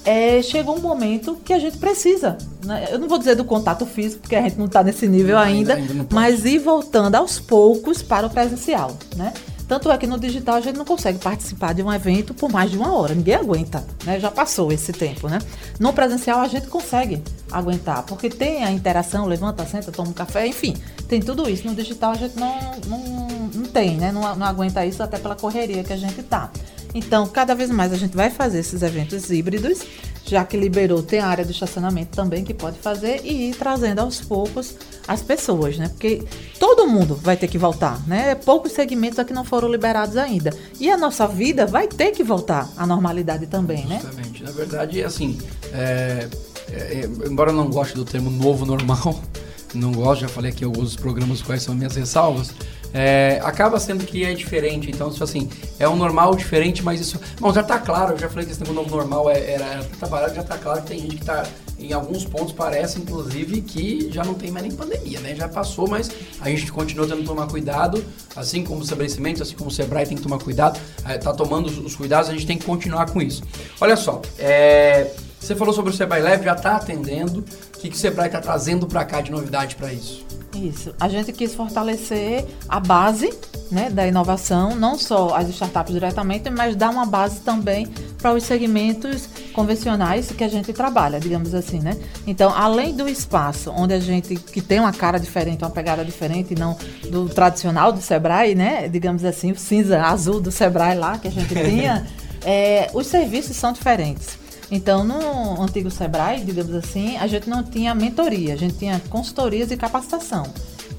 é, 0.05 0.41
chegou 0.41 0.77
um 0.77 0.81
momento 0.81 1.35
que 1.43 1.53
a 1.53 1.59
gente 1.59 1.77
precisa. 1.77 2.37
né? 2.65 2.87
Eu 2.91 2.99
não 2.99 3.07
vou 3.07 3.17
dizer 3.17 3.35
do 3.35 3.43
contato 3.45 3.85
físico, 3.85 4.21
porque 4.21 4.35
a 4.35 4.41
gente 4.41 4.57
não 4.57 4.65
está 4.65 4.83
nesse 4.83 5.07
nível 5.07 5.37
Ainda- 5.37 5.73
ainda, 5.75 5.81
ainda 5.81 5.93
não 5.93 6.05
pode. 6.05 6.15
mas 6.15 6.45
ir 6.45 6.59
voltando 6.59 7.15
aos 7.15 7.39
poucos 7.39 8.01
para 8.01 8.27
o 8.27 8.29
presencial. 8.29 8.97
Né? 9.15 9.33
Tanto 9.67 9.91
é 9.91 9.97
que 9.97 10.07
no 10.07 10.17
digital 10.19 10.55
a 10.55 10.61
gente 10.61 10.77
não 10.77 10.85
consegue 10.85 11.19
participar 11.19 11.73
de 11.73 11.83
um 11.83 11.93
evento 11.93 12.33
por 12.33 12.51
mais 12.51 12.71
de 12.71 12.77
uma 12.77 12.91
hora. 12.93 13.13
Ninguém 13.13 13.35
aguenta, 13.35 13.85
né? 14.03 14.19
Já 14.19 14.31
passou 14.31 14.71
esse 14.71 14.91
tempo, 14.91 15.27
né? 15.29 15.37
No 15.79 15.93
presencial 15.93 16.39
a 16.41 16.47
gente 16.47 16.65
consegue 16.67 17.21
aguentar, 17.51 18.03
porque 18.03 18.29
tem 18.29 18.63
a 18.63 18.71
interação, 18.71 19.25
levanta, 19.25 19.65
senta, 19.65 19.91
toma 19.91 20.09
um 20.09 20.13
café, 20.13 20.47
enfim, 20.47 20.75
tem 21.07 21.19
tudo 21.21 21.49
isso. 21.49 21.67
No 21.67 21.75
digital 21.75 22.11
a 22.11 22.15
gente 22.15 22.37
não, 22.37 22.71
não, 22.87 23.27
não 23.53 23.65
tem, 23.65 23.97
né? 23.97 24.11
Não, 24.11 24.35
não 24.35 24.45
aguenta 24.45 24.85
isso 24.85 25.01
até 25.01 25.17
pela 25.17 25.35
correria 25.35 25.83
que 25.83 25.93
a 25.93 25.97
gente 25.97 26.21
tá. 26.23 26.51
Então, 26.93 27.27
cada 27.27 27.53
vez 27.53 27.69
mais 27.69 27.93
a 27.93 27.97
gente 27.97 28.15
vai 28.15 28.29
fazer 28.29 28.59
esses 28.59 28.81
eventos 28.81 29.29
híbridos, 29.29 29.83
já 30.25 30.43
que 30.43 30.57
liberou, 30.57 31.01
tem 31.01 31.19
a 31.19 31.27
área 31.27 31.45
do 31.45 31.51
estacionamento 31.51 32.15
também 32.15 32.43
que 32.43 32.53
pode 32.53 32.77
fazer 32.77 33.21
e 33.23 33.49
ir 33.49 33.55
trazendo 33.55 33.99
aos 33.99 34.21
poucos 34.21 34.75
as 35.07 35.21
pessoas, 35.21 35.77
né? 35.77 35.89
Porque 35.89 36.23
todo 36.59 36.87
mundo 36.87 37.15
vai 37.15 37.35
ter 37.35 37.47
que 37.47 37.57
voltar, 37.57 37.99
né? 38.07 38.35
Poucos 38.35 38.71
segmentos 38.71 39.17
aqui 39.17 39.33
não 39.33 39.43
foram 39.43 39.67
liberados 39.69 40.17
ainda. 40.17 40.51
E 40.79 40.89
a 40.89 40.97
nossa 40.97 41.27
vida 41.27 41.65
vai 41.65 41.87
ter 41.87 42.11
que 42.11 42.23
voltar 42.23 42.69
à 42.77 42.85
normalidade 42.85 43.47
também, 43.47 43.85
né? 43.85 43.99
Justamente. 44.03 44.43
Na 44.43 44.51
verdade, 44.51 45.03
assim, 45.03 45.37
é, 45.73 46.27
é, 46.71 47.09
embora 47.27 47.51
eu 47.51 47.55
não 47.55 47.69
goste 47.69 47.95
do 47.95 48.05
termo 48.05 48.29
novo 48.29 48.65
normal, 48.65 49.19
não 49.73 49.91
gosto, 49.91 50.21
já 50.21 50.27
falei 50.27 50.51
aqui 50.51 50.63
alguns 50.63 50.95
programas 50.95 51.41
quais 51.41 51.63
são 51.63 51.75
minhas 51.75 51.95
ressalvas, 51.95 52.53
é, 52.93 53.39
acaba 53.43 53.79
sendo 53.79 54.05
que 54.05 54.23
é 54.23 54.33
diferente. 54.33 54.89
Então, 54.89 55.07
assim, 55.07 55.49
é 55.77 55.87
um 55.87 55.95
normal 55.95 56.35
diferente, 56.35 56.83
mas 56.83 56.99
isso. 56.99 57.19
Bom, 57.39 57.53
já 57.53 57.63
tá 57.63 57.77
claro, 57.77 58.13
eu 58.13 58.17
já 58.17 58.29
falei 58.29 58.45
que 58.45 58.51
esse 58.51 58.63
novo 58.63 58.89
normal 58.89 59.29
é- 59.29 59.51
era, 59.51 59.65
era 59.65 59.83
trabalhado, 59.83 60.35
já 60.35 60.43
tá 60.43 60.57
claro 60.57 60.81
que 60.81 60.87
tem 60.87 60.99
gente 60.99 61.17
que 61.17 61.25
tá. 61.25 61.45
Em 61.77 61.93
alguns 61.93 62.25
pontos 62.25 62.51
parece, 62.51 62.99
inclusive, 62.99 63.61
que 63.61 64.09
já 64.11 64.21
não 64.25 64.33
tem 64.33 64.51
mais 64.51 64.65
nem 64.67 64.75
pandemia, 64.75 65.21
né? 65.21 65.33
Já 65.33 65.47
passou, 65.47 65.87
mas 65.87 66.11
a 66.41 66.49
gente 66.49 66.69
continua 66.73 67.07
tendo 67.07 67.19
que 67.21 67.25
tomar 67.25 67.47
cuidado, 67.47 68.03
assim 68.35 68.65
como 68.65 68.79
os 68.79 68.87
estabelecimentos, 68.87 69.41
assim 69.41 69.55
como 69.55 69.69
o 69.69 69.73
Sebrae 69.73 70.05
tem 70.05 70.17
que 70.17 70.23
tomar 70.23 70.39
cuidado, 70.39 70.77
é, 71.05 71.17
tá 71.17 71.31
tomando 71.31 71.67
os, 71.67 71.77
os 71.77 71.95
cuidados, 71.95 72.29
a 72.29 72.33
gente 72.33 72.45
tem 72.45 72.57
que 72.57 72.65
continuar 72.65 73.09
com 73.09 73.21
isso. 73.21 73.43
Olha 73.79 73.95
só, 73.95 74.21
é, 74.37 75.09
você 75.39 75.55
falou 75.55 75.73
sobre 75.73 75.91
o 75.91 75.95
Sebrae 75.95 76.21
Leve, 76.21 76.43
já 76.43 76.55
tá 76.55 76.75
atendendo. 76.75 77.39
O 77.39 77.79
que, 77.79 77.89
que 77.89 77.95
o 77.95 77.99
Sebrae 77.99 78.29
tá 78.29 78.41
trazendo 78.41 78.85
para 78.85 79.05
cá 79.05 79.21
de 79.21 79.31
novidade 79.31 79.75
para 79.75 79.91
isso? 79.91 80.25
Isso. 80.55 80.93
A 80.99 81.07
gente 81.07 81.31
quis 81.31 81.53
fortalecer 81.53 82.45
a 82.67 82.79
base 82.79 83.31
né, 83.71 83.89
da 83.89 84.07
inovação, 84.07 84.75
não 84.75 84.97
só 84.97 85.35
as 85.35 85.47
startups 85.49 85.93
diretamente, 85.93 86.49
mas 86.49 86.75
dar 86.75 86.89
uma 86.89 87.05
base 87.05 87.39
também 87.41 87.87
para 88.17 88.33
os 88.33 88.43
segmentos 88.43 89.29
convencionais 89.53 90.31
que 90.31 90.43
a 90.43 90.47
gente 90.47 90.73
trabalha, 90.73 91.19
digamos 91.19 91.53
assim, 91.53 91.79
né? 91.79 91.95
Então, 92.25 92.51
além 92.53 92.95
do 92.95 93.07
espaço 93.07 93.71
onde 93.71 93.93
a 93.93 93.99
gente 93.99 94.35
que 94.35 94.61
tem 94.61 94.79
uma 94.79 94.91
cara 94.91 95.19
diferente, 95.19 95.63
uma 95.63 95.69
pegada 95.69 96.03
diferente, 96.03 96.55
não 96.55 96.77
do 97.09 97.29
tradicional 97.29 97.91
do 97.91 98.01
Sebrae, 98.01 98.55
né? 98.55 98.89
Digamos 98.89 99.23
assim, 99.23 99.51
o 99.51 99.55
cinza 99.55 100.01
azul 100.01 100.41
do 100.41 100.51
Sebrae 100.51 100.97
lá 100.97 101.17
que 101.17 101.27
a 101.27 101.31
gente 101.31 101.53
tinha, 101.53 102.07
é, 102.43 102.89
os 102.93 103.07
serviços 103.07 103.55
são 103.55 103.71
diferentes. 103.71 104.48
Então, 104.71 105.03
no 105.03 105.61
antigo 105.61 105.89
Sebrae, 105.89 106.43
digamos 106.43 106.73
assim, 106.75 107.17
a 107.17 107.27
gente 107.27 107.49
não 107.49 107.63
tinha 107.63 107.95
mentoria, 107.95 108.53
a 108.53 108.57
gente 108.57 108.75
tinha 108.75 109.01
consultorias 109.09 109.71
e 109.71 109.77
capacitação. 109.77 110.43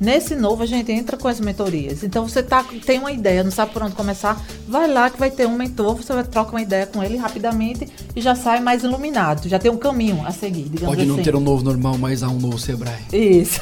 Nesse 0.01 0.35
novo, 0.35 0.63
a 0.63 0.67
gente 0.67 0.91
entra 0.91 1.17
com 1.17 1.29
as 1.29 1.39
mentorias. 1.39 2.03
Então, 2.03 2.27
você 2.27 2.43
tá, 2.43 2.65
tem 2.87 2.99
uma 2.99 3.13
ideia, 3.13 3.45
não 3.45 3.51
sabe 3.51 3.73
por 3.73 3.83
onde 3.83 3.95
começar, 3.95 4.43
vai 4.67 4.91
lá 4.91 5.11
que 5.11 5.19
vai 5.21 5.31
ter 5.31 5.47
um 5.47 5.55
mentor, 5.55 5.95
você 5.95 6.15
vai 6.15 6.25
trocar 6.25 6.53
uma 6.53 6.63
ideia 6.63 6.87
com 6.87 7.03
ele 7.03 7.19
rapidamente 7.19 7.87
e 8.17 8.21
já 8.21 8.35
sai 8.35 8.61
mais 8.61 8.83
iluminado. 8.83 9.47
Já 9.47 9.59
tem 9.59 9.71
um 9.71 9.77
caminho 9.77 10.27
a 10.27 10.33
seguir, 10.33 10.63
digamos 10.63 10.97
Pode 10.97 11.03
assim. 11.03 11.11
não 11.11 11.23
ter 11.23 11.37
um 11.37 11.41
novo 11.41 11.63
normal, 11.63 11.99
mas 11.99 12.23
há 12.23 12.29
um 12.29 12.39
novo 12.39 12.59
Sebrae. 12.59 12.97
Isso. 13.13 13.61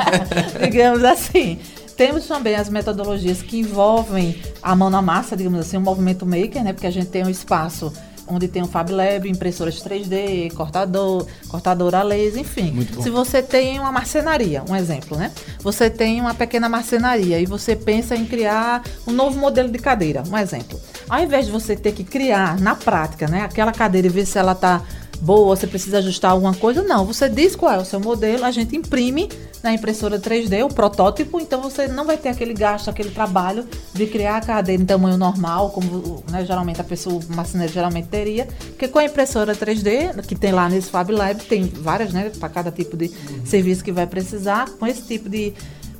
digamos 0.62 1.04
assim. 1.04 1.58
Temos 1.94 2.26
também 2.26 2.54
as 2.54 2.68
metodologias 2.68 3.40
que 3.40 3.58
envolvem 3.58 4.36
a 4.62 4.74
mão 4.74 4.90
na 4.90 5.00
massa, 5.00 5.36
digamos 5.36 5.60
assim, 5.60 5.76
o 5.76 5.80
movimento 5.80 6.26
maker, 6.26 6.62
né? 6.62 6.72
Porque 6.72 6.86
a 6.86 6.90
gente 6.90 7.08
tem 7.08 7.24
um 7.24 7.30
espaço 7.30 7.92
onde 8.26 8.48
tem 8.48 8.62
um 8.62 8.66
Fab 8.66 8.90
Lab, 8.90 9.28
impressoras 9.28 9.76
3D, 9.76 10.52
cortador, 10.54 11.26
cortadora 11.48 12.00
a 12.00 12.02
laser, 12.02 12.40
enfim. 12.40 12.86
Se 13.02 13.10
você 13.10 13.42
tem 13.42 13.78
uma 13.78 13.92
marcenaria, 13.92 14.62
um 14.68 14.74
exemplo, 14.74 15.16
né? 15.16 15.32
Você 15.60 15.88
tem 15.88 16.20
uma 16.20 16.34
pequena 16.34 16.68
marcenaria 16.68 17.40
e 17.40 17.46
você 17.46 17.76
pensa 17.76 18.16
em 18.16 18.24
criar 18.24 18.82
um 19.06 19.12
novo 19.12 19.38
modelo 19.38 19.68
de 19.68 19.78
cadeira, 19.78 20.22
um 20.30 20.36
exemplo. 20.36 20.80
Ao 21.08 21.22
invés 21.22 21.46
de 21.46 21.52
você 21.52 21.76
ter 21.76 21.92
que 21.92 22.04
criar 22.04 22.58
na 22.60 22.74
prática, 22.74 23.28
né, 23.28 23.42
aquela 23.42 23.72
cadeira 23.72 24.08
e 24.08 24.10
ver 24.10 24.26
se 24.26 24.38
ela 24.38 24.52
está 24.52 24.82
boa, 25.20 25.56
você 25.56 25.66
precisa 25.66 25.98
ajustar 25.98 26.30
alguma 26.30 26.54
coisa, 26.54 26.82
não. 26.82 27.04
Você 27.04 27.28
diz 27.28 27.56
qual 27.56 27.72
é 27.72 27.78
o 27.78 27.84
seu 27.84 28.00
modelo, 28.00 28.44
a 28.44 28.50
gente 28.50 28.76
imprime 28.76 29.28
na 29.62 29.72
impressora 29.72 30.18
3D 30.18 30.64
o 30.64 30.68
protótipo, 30.68 31.40
então 31.40 31.60
você 31.60 31.88
não 31.88 32.04
vai 32.04 32.16
ter 32.16 32.28
aquele 32.28 32.54
gasto, 32.54 32.88
aquele 32.88 33.10
trabalho 33.10 33.66
de 33.92 34.06
criar 34.06 34.36
a 34.36 34.40
cadeira 34.40 34.82
em 34.82 34.86
tamanho 34.86 35.16
normal, 35.16 35.70
como 35.70 36.22
né, 36.30 36.44
geralmente 36.44 36.80
a 36.80 36.84
pessoa, 36.84 37.20
o 37.20 37.34
marceneiro 37.34 37.72
geralmente 37.72 38.08
teria, 38.08 38.46
porque 38.68 38.88
com 38.88 38.98
a 38.98 39.04
impressora 39.04 39.54
3D, 39.54 40.24
que 40.26 40.34
tem 40.34 40.52
lá 40.52 40.68
nesse 40.68 40.90
Fab 40.90 41.10
Lab, 41.10 41.42
tem 41.44 41.64
várias, 41.64 42.12
né, 42.12 42.30
para 42.38 42.48
cada 42.48 42.70
tipo 42.70 42.96
de 42.96 43.10
serviço 43.44 43.82
que 43.82 43.92
vai 43.92 44.06
precisar, 44.06 44.68
com 44.78 44.86
esse 44.86 45.02
tipo 45.02 45.28
de 45.28 45.52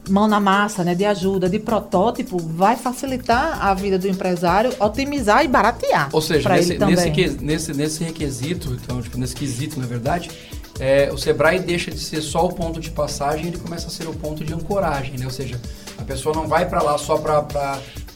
mão 0.08 0.28
na 0.28 0.40
massa, 0.40 0.84
né, 0.84 0.94
de 0.94 1.04
ajuda, 1.04 1.48
de 1.48 1.58
protótipo, 1.58 2.38
vai 2.38 2.76
facilitar 2.76 3.64
a 3.64 3.74
vida 3.74 3.98
do 3.98 4.08
empresário, 4.08 4.72
otimizar 4.78 5.44
e 5.44 5.48
baratear. 5.48 6.08
Ou 6.12 6.20
seja, 6.20 6.48
nesse, 6.48 6.78
nesse, 6.78 7.38
nesse, 7.40 7.74
nesse 7.74 8.04
requisito, 8.04 8.78
então, 8.82 9.00
tipo, 9.02 9.18
nesse 9.18 9.34
quesito, 9.34 9.78
na 9.78 9.86
verdade, 9.86 10.30
é, 10.78 11.10
o 11.12 11.16
Sebrae 11.16 11.58
deixa 11.58 11.90
de 11.90 11.98
ser 11.98 12.20
só 12.20 12.46
o 12.46 12.52
ponto 12.52 12.78
de 12.80 12.90
passagem, 12.90 13.48
ele 13.48 13.58
começa 13.58 13.86
a 13.86 13.90
ser 13.90 14.06
o 14.06 14.12
ponto 14.12 14.44
de 14.44 14.52
ancoragem, 14.52 15.18
né? 15.18 15.24
Ou 15.24 15.30
seja, 15.30 15.60
a 15.96 16.02
pessoa 16.02 16.34
não 16.34 16.46
vai 16.46 16.68
para 16.68 16.82
lá 16.82 16.98
só 16.98 17.16
para 17.16 17.42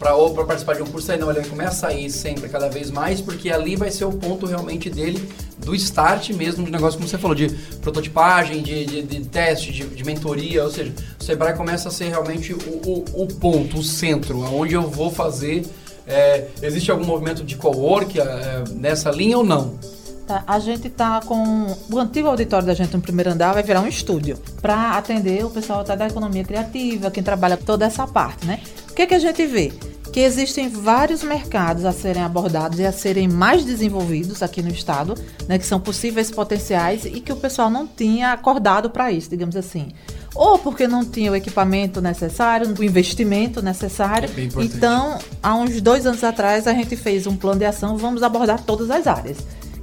para 0.01 0.45
participar 0.47 0.77
de 0.77 0.83
um 0.83 0.87
curso 0.87 1.13
aí 1.13 1.19
não, 1.19 1.31
ele 1.31 1.47
começa 1.47 1.89
a 1.89 1.93
ir 1.93 2.11
sempre 2.11 2.49
cada 2.49 2.71
vez 2.71 2.91
mais, 2.91 3.21
porque 3.21 3.51
ali 3.51 3.77
vai 3.77 3.91
ser 3.91 4.07
o 4.07 4.13
ponto 4.13 4.47
realmente 4.47 4.89
dele 4.89 5.29
do 5.59 5.75
start 5.75 6.31
mesmo 6.31 6.65
de 6.65 6.71
negócio, 6.71 6.99
como 6.99 7.07
você 7.07 7.19
falou, 7.19 7.35
de 7.35 7.51
prototipagem, 7.83 8.63
de, 8.63 8.87
de, 8.87 9.03
de 9.03 9.21
teste, 9.27 9.71
de, 9.71 9.87
de 9.87 10.03
mentoria, 10.03 10.65
ou 10.65 10.71
seja, 10.71 10.91
o 11.21 11.23
Sebrae 11.23 11.55
começa 11.55 11.91
a 11.91 11.93
ser 11.93 12.09
realmente 12.09 12.55
o, 12.55 12.57
o, 12.57 13.25
o 13.25 13.27
ponto, 13.27 13.79
o 13.79 13.83
centro, 13.83 14.43
aonde 14.43 14.73
eu 14.73 14.89
vou 14.89 15.11
fazer. 15.11 15.67
é, 16.07 16.47
existe 16.63 16.91
algum 16.91 17.05
movimento 17.05 17.45
de 17.45 17.57
co-work 17.57 18.19
é, 18.19 18.65
nessa 18.71 19.11
linha 19.11 19.37
ou 19.37 19.45
não? 19.45 19.79
Tá, 20.31 20.45
A 20.47 20.61
gente 20.61 20.89
tá 20.89 21.21
com. 21.27 21.77
O 21.91 21.99
antigo 21.99 22.29
auditório 22.29 22.65
da 22.65 22.73
gente 22.73 22.95
no 22.95 23.03
primeiro 23.03 23.31
andar 23.31 23.53
vai 23.53 23.65
virar 23.65 23.81
um 23.81 23.89
estúdio 23.89 24.39
para 24.63 24.97
atender 24.97 25.45
o 25.45 25.51
pessoal 25.51 25.81
até 25.81 25.97
da 25.97 26.07
economia 26.07 26.45
criativa, 26.45 27.11
quem 27.11 27.21
trabalha 27.21 27.57
toda 27.57 27.85
essa 27.85 28.07
parte, 28.07 28.47
né? 28.47 28.61
O 28.89 28.95
que, 28.95 29.09
que 29.09 29.15
a 29.15 29.19
gente 29.19 29.45
vê? 29.45 29.73
Que 30.13 30.21
existem 30.21 30.69
vários 30.69 31.25
mercados 31.25 31.85
a 31.85 31.91
serem 31.91 32.23
abordados 32.23 32.79
e 32.79 32.87
a 32.87 32.93
serem 32.93 33.27
mais 33.27 33.65
desenvolvidos 33.65 34.41
aqui 34.41 34.63
no 34.63 34.69
estado, 34.69 35.17
né? 35.49 35.59
Que 35.59 35.67
são 35.67 35.81
possíveis 35.81 36.31
potenciais 36.31 37.05
e 37.05 37.21
que 37.21 37.33
o 37.33 37.37
pessoal 37.37 37.69
não 37.69 37.85
tinha 37.85 38.31
acordado 38.31 38.89
para 38.89 39.11
isso, 39.11 39.31
digamos 39.31 39.57
assim. 39.57 39.89
Ou 40.33 40.61
porque 40.61 40.87
não 40.87 41.05
tinha 41.05 41.33
o 41.33 41.35
equipamento 41.35 42.01
necessário, 42.01 42.73
o 42.79 42.85
investimento 42.85 43.61
necessário. 43.61 44.31
É. 44.37 44.63
Então, 44.63 45.19
há 45.43 45.57
uns 45.57 45.81
dois 45.81 46.07
anos 46.07 46.23
atrás, 46.23 46.69
a 46.69 46.73
gente 46.73 46.95
fez 46.95 47.27
um 47.27 47.37
plano 47.37 47.59
de 47.59 47.65
ação, 47.65 47.97
vamos 47.97 48.23
abordar 48.23 48.63
todas 48.63 48.93
as 48.93 49.09
áreas. 49.09 49.39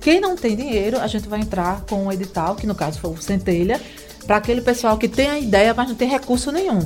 Quem 0.07 0.21
não 0.21 0.37
tem 0.37 0.55
dinheiro, 0.55 0.97
a 1.01 1.05
gente 1.05 1.27
vai 1.27 1.41
entrar 1.41 1.81
com 1.81 2.05
um 2.05 2.09
edital, 2.09 2.55
que 2.55 2.65
no 2.65 2.73
caso 2.73 2.97
foi 2.97 3.11
o 3.11 3.21
Centelha, 3.21 3.77
para 4.25 4.37
aquele 4.37 4.61
pessoal 4.61 4.97
que 4.97 5.09
tem 5.09 5.29
a 5.29 5.37
ideia, 5.37 5.73
mas 5.73 5.89
não 5.89 5.95
tem 5.95 6.07
recurso 6.07 6.49
nenhum 6.49 6.79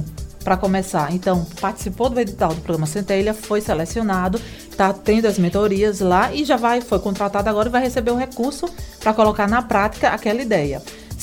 para 0.44 0.58
começar. 0.58 1.14
Então, 1.14 1.46
participou 1.62 2.10
do 2.10 2.20
edital 2.20 2.56
do 2.56 2.62
programa 2.62 2.88
Centelha, 2.88 3.32
foi 3.36 3.62
selecionado, 3.62 4.42
está 4.68 4.92
tendo 4.92 5.28
as 5.28 5.38
mentorias 5.38 6.00
lá 6.00 6.34
e 6.34 6.44
já 6.44 6.58
vai, 6.58 6.82
foi 6.82 6.98
contratado 6.98 7.48
agora 7.48 7.70
e 7.70 7.72
vai 7.72 7.84
receber 7.84 8.10
o 8.10 8.18
recurso 8.18 8.68
para 9.00 9.14
colocar 9.14 9.48
na 9.48 9.62
prática 9.62 10.10
aquela 10.10 10.42
ideia. 10.42 10.82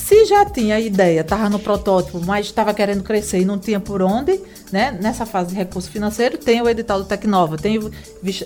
Se 0.09 0.25
já 0.25 0.43
tinha 0.43 0.77
a 0.77 0.79
ideia, 0.79 1.21
estava 1.21 1.51
no 1.51 1.59
protótipo, 1.59 2.19
mas 2.19 2.47
estava 2.47 2.73
querendo 2.73 3.03
crescer 3.03 3.41
e 3.41 3.45
não 3.45 3.59
tinha 3.59 3.79
por 3.79 4.01
onde, 4.01 4.41
né? 4.71 4.97
Nessa 4.99 5.23
fase 5.23 5.51
de 5.51 5.55
recurso 5.55 5.87
financeiro, 5.91 6.35
tem 6.35 6.59
o 6.63 6.67
edital 6.67 6.97
do 6.97 7.05
Tecnova, 7.05 7.59
tem 7.59 7.79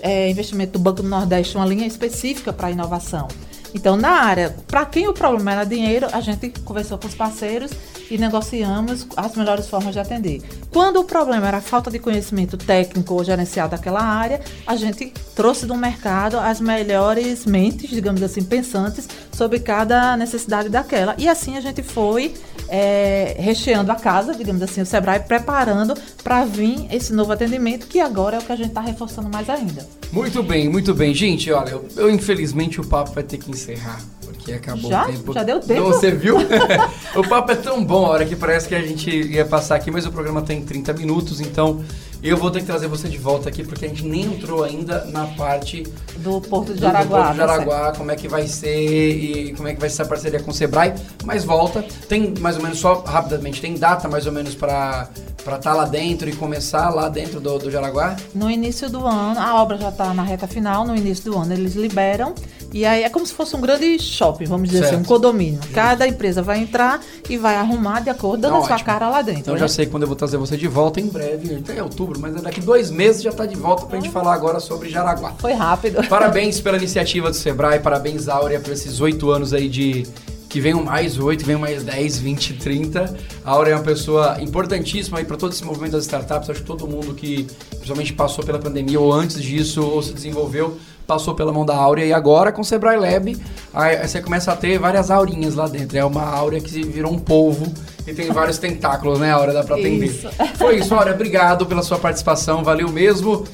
é, 0.02 0.28
investimento 0.28 0.72
do 0.72 0.78
Banco 0.78 1.00
do 1.00 1.08
Nordeste, 1.08 1.56
uma 1.56 1.64
linha 1.64 1.86
específica 1.86 2.52
para 2.52 2.70
inovação. 2.70 3.28
Então, 3.74 3.96
na 3.96 4.10
área, 4.10 4.54
para 4.66 4.84
quem 4.84 5.08
o 5.08 5.14
problema 5.14 5.52
era 5.52 5.64
dinheiro, 5.64 6.06
a 6.12 6.20
gente 6.20 6.50
conversou 6.66 6.98
com 6.98 7.08
os 7.08 7.14
parceiros 7.14 7.70
e 8.14 8.18
negociamos 8.18 9.08
as 9.16 9.34
melhores 9.34 9.68
formas 9.68 9.92
de 9.92 9.98
atender. 9.98 10.40
Quando 10.70 11.00
o 11.00 11.04
problema 11.04 11.48
era 11.48 11.56
a 11.56 11.60
falta 11.60 11.90
de 11.90 11.98
conhecimento 11.98 12.56
técnico 12.56 13.12
ou 13.12 13.24
gerencial 13.24 13.68
daquela 13.68 14.00
área, 14.00 14.40
a 14.64 14.76
gente 14.76 15.12
trouxe 15.34 15.66
do 15.66 15.74
mercado 15.74 16.38
as 16.38 16.60
melhores 16.60 17.44
mentes, 17.44 17.90
digamos 17.90 18.22
assim, 18.22 18.44
pensantes 18.44 19.08
sobre 19.32 19.58
cada 19.58 20.16
necessidade 20.16 20.68
daquela. 20.68 21.16
E 21.18 21.28
assim 21.28 21.56
a 21.56 21.60
gente 21.60 21.82
foi 21.82 22.34
é, 22.68 23.34
recheando 23.36 23.90
a 23.90 23.96
casa, 23.96 24.32
digamos 24.32 24.62
assim, 24.62 24.80
o 24.80 24.86
Sebrae 24.86 25.18
preparando 25.18 25.94
para 26.22 26.44
vir 26.44 26.86
esse 26.92 27.12
novo 27.12 27.32
atendimento, 27.32 27.88
que 27.88 27.98
agora 27.98 28.36
é 28.36 28.38
o 28.38 28.42
que 28.42 28.52
a 28.52 28.56
gente 28.56 28.68
está 28.68 28.80
reforçando 28.80 29.28
mais 29.28 29.50
ainda. 29.50 29.84
Muito 30.12 30.40
bem, 30.40 30.68
muito 30.68 30.94
bem. 30.94 31.12
Gente, 31.12 31.50
olha, 31.50 31.70
eu, 31.70 31.88
eu, 31.96 32.10
infelizmente 32.10 32.80
o 32.80 32.86
papo 32.86 33.10
vai 33.12 33.24
ter 33.24 33.38
que 33.38 33.50
encerrar. 33.50 34.00
Porque 34.44 34.52
acabou 34.52 34.90
Já? 34.90 35.04
o 35.04 35.06
tempo. 35.06 35.32
Já 35.32 35.42
deu 35.42 35.58
tempo? 35.58 35.80
Não, 35.80 35.86
você 35.86 36.10
viu? 36.10 36.36
o 37.16 37.26
papo 37.26 37.52
é 37.52 37.56
tão 37.56 37.82
bom, 37.82 38.04
a 38.04 38.10
hora 38.10 38.26
que 38.26 38.36
parece 38.36 38.68
que 38.68 38.74
a 38.74 38.82
gente 38.82 39.10
ia 39.10 39.46
passar 39.46 39.76
aqui, 39.76 39.90
mas 39.90 40.04
o 40.04 40.12
programa 40.12 40.42
tem 40.42 40.62
30 40.62 40.92
minutos, 40.92 41.40
então 41.40 41.82
eu 42.22 42.36
vou 42.36 42.50
ter 42.50 42.60
que 42.60 42.66
trazer 42.66 42.86
você 42.86 43.08
de 43.08 43.16
volta 43.16 43.48
aqui, 43.48 43.64
porque 43.64 43.86
a 43.86 43.88
gente 43.88 44.04
nem 44.04 44.22
entrou 44.22 44.62
ainda 44.62 45.06
na 45.06 45.26
parte 45.28 45.82
Do 46.16 46.42
Porto 46.42 46.74
de 46.74 46.80
Jaraguá. 46.80 47.18
Porto 47.18 47.32
de. 47.32 47.36
Jaraguá, 47.38 47.92
como 47.92 48.10
é 48.10 48.16
que 48.16 48.28
vai 48.28 48.46
ser 48.46 48.76
e 48.76 49.54
como 49.54 49.68
é 49.68 49.74
que 49.74 49.80
vai 49.80 49.88
ser 49.88 50.02
a 50.02 50.06
parceria 50.06 50.40
com 50.40 50.50
o 50.50 50.54
Sebrae. 50.54 50.92
Mas 51.24 51.44
volta, 51.44 51.82
tem 52.06 52.34
mais 52.38 52.56
ou 52.56 52.62
menos 52.62 52.78
só 52.78 53.02
rapidamente, 53.02 53.62
tem 53.62 53.74
data 53.74 54.08
mais 54.08 54.26
ou 54.26 54.32
menos 54.32 54.54
para 54.54 55.08
estar 55.38 55.58
tá 55.58 55.74
lá 55.74 55.84
dentro 55.84 56.28
e 56.28 56.34
começar 56.34 56.90
lá 56.90 57.08
dentro 57.08 57.40
do, 57.40 57.58
do 57.58 57.70
Jaraguá? 57.70 58.16
No 58.34 58.50
início 58.50 58.90
do 58.90 59.06
ano, 59.06 59.40
a 59.40 59.62
obra 59.62 59.78
já 59.78 59.88
está 59.88 60.12
na 60.12 60.22
reta 60.22 60.46
final, 60.46 60.86
no 60.86 60.94
início 60.94 61.30
do 61.30 61.38
ano 61.38 61.52
eles 61.52 61.74
liberam. 61.74 62.34
E 62.74 62.84
aí 62.84 63.04
é 63.04 63.08
como 63.08 63.24
se 63.24 63.32
fosse 63.32 63.54
um 63.54 63.60
grande 63.60 64.00
shopping, 64.00 64.46
vamos 64.46 64.68
dizer 64.68 64.80
Certo. 64.80 64.94
assim, 64.94 65.02
um 65.02 65.06
condomínio. 65.06 65.60
Cada 65.72 66.08
empresa 66.08 66.42
vai 66.42 66.58
entrar 66.58 67.00
e 67.30 67.38
vai 67.38 67.54
arrumar 67.54 68.00
de 68.00 68.10
acordo, 68.10 68.42
dando 68.42 68.56
a 68.56 68.62
sua 68.62 68.80
cara 68.80 69.08
lá 69.08 69.22
dentro. 69.22 69.42
Então 69.42 69.54
né? 69.54 69.60
já 69.60 69.68
sei 69.68 69.86
quando 69.86 70.02
eu 70.02 70.08
vou 70.08 70.16
trazer 70.16 70.38
você 70.38 70.56
de 70.56 70.66
volta 70.66 71.00
em 71.00 71.06
breve, 71.06 71.54
até 71.54 71.80
outubro, 71.80 72.18
mas 72.18 72.34
daqui 72.42 72.60
dois 72.60 72.90
meses 72.90 73.22
já 73.22 73.30
está 73.30 73.46
de 73.46 73.54
volta 73.54 73.86
para 73.86 73.96
a 73.96 74.00
gente 74.00 74.10
falar 74.10 74.34
agora 74.34 74.58
sobre 74.58 74.88
Jaraguá. 74.88 75.34
Foi 75.38 75.52
rápido. 75.52 76.02
Parabéns 76.10 76.60
pela 76.60 76.76
iniciativa 76.76 77.30
do 77.30 77.36
Sebrae, 77.36 77.78
parabéns 77.78 78.28
Áurea 78.28 78.58
por 78.58 78.72
esses 78.72 79.00
oito 79.00 79.30
anos 79.30 79.54
aí 79.54 79.68
de 79.68 80.04
que 80.48 80.60
venham 80.60 80.82
mais 80.82 81.18
oito, 81.18 81.44
venham 81.44 81.60
mais 81.60 81.84
10, 81.84 82.18
20, 82.18 82.54
30. 82.54 83.16
A 83.44 83.50
Áurea 83.52 83.72
é 83.72 83.76
uma 83.76 83.82
pessoa 83.82 84.36
importantíssima 84.40 85.18
aí 85.18 85.24
para 85.24 85.36
todo 85.36 85.52
esse 85.52 85.64
movimento 85.64 85.92
das 85.92 86.04
startups. 86.04 86.50
Acho 86.50 86.60
que 86.60 86.66
todo 86.66 86.88
mundo 86.88 87.14
que 87.14 87.46
principalmente 87.70 88.12
passou 88.12 88.44
pela 88.44 88.58
pandemia 88.58 88.98
ou 88.98 89.12
antes 89.12 89.40
disso 89.40 89.82
ou 89.82 90.02
se 90.02 90.12
desenvolveu 90.12 90.76
passou 91.06 91.34
pela 91.34 91.52
mão 91.52 91.64
da 91.64 91.76
Áurea 91.76 92.04
e 92.04 92.12
agora 92.12 92.50
com 92.50 92.62
o 92.62 92.64
Sebrae 92.64 92.96
Lab 92.96 93.36
aí 93.72 94.06
você 94.06 94.20
começa 94.20 94.52
a 94.52 94.56
ter 94.56 94.78
várias 94.78 95.10
aurinhas 95.10 95.54
lá 95.54 95.66
dentro. 95.66 95.96
É 95.98 96.04
uma 96.04 96.22
Áurea 96.22 96.60
que 96.60 96.82
virou 96.82 97.12
um 97.12 97.18
polvo 97.18 97.72
e 98.06 98.12
tem 98.12 98.30
vários 98.30 98.58
tentáculos, 98.58 99.18
né, 99.18 99.30
Áurea? 99.30 99.54
Dá 99.54 99.62
para 99.62 99.76
atender. 99.76 100.06
Isso. 100.06 100.28
Foi 100.56 100.76
isso, 100.76 100.94
Áurea. 100.94 101.14
Obrigado 101.14 101.66
pela 101.66 101.82
sua 101.82 101.98
participação, 101.98 102.62
valeu 102.62 102.90
mesmo. 102.90 103.44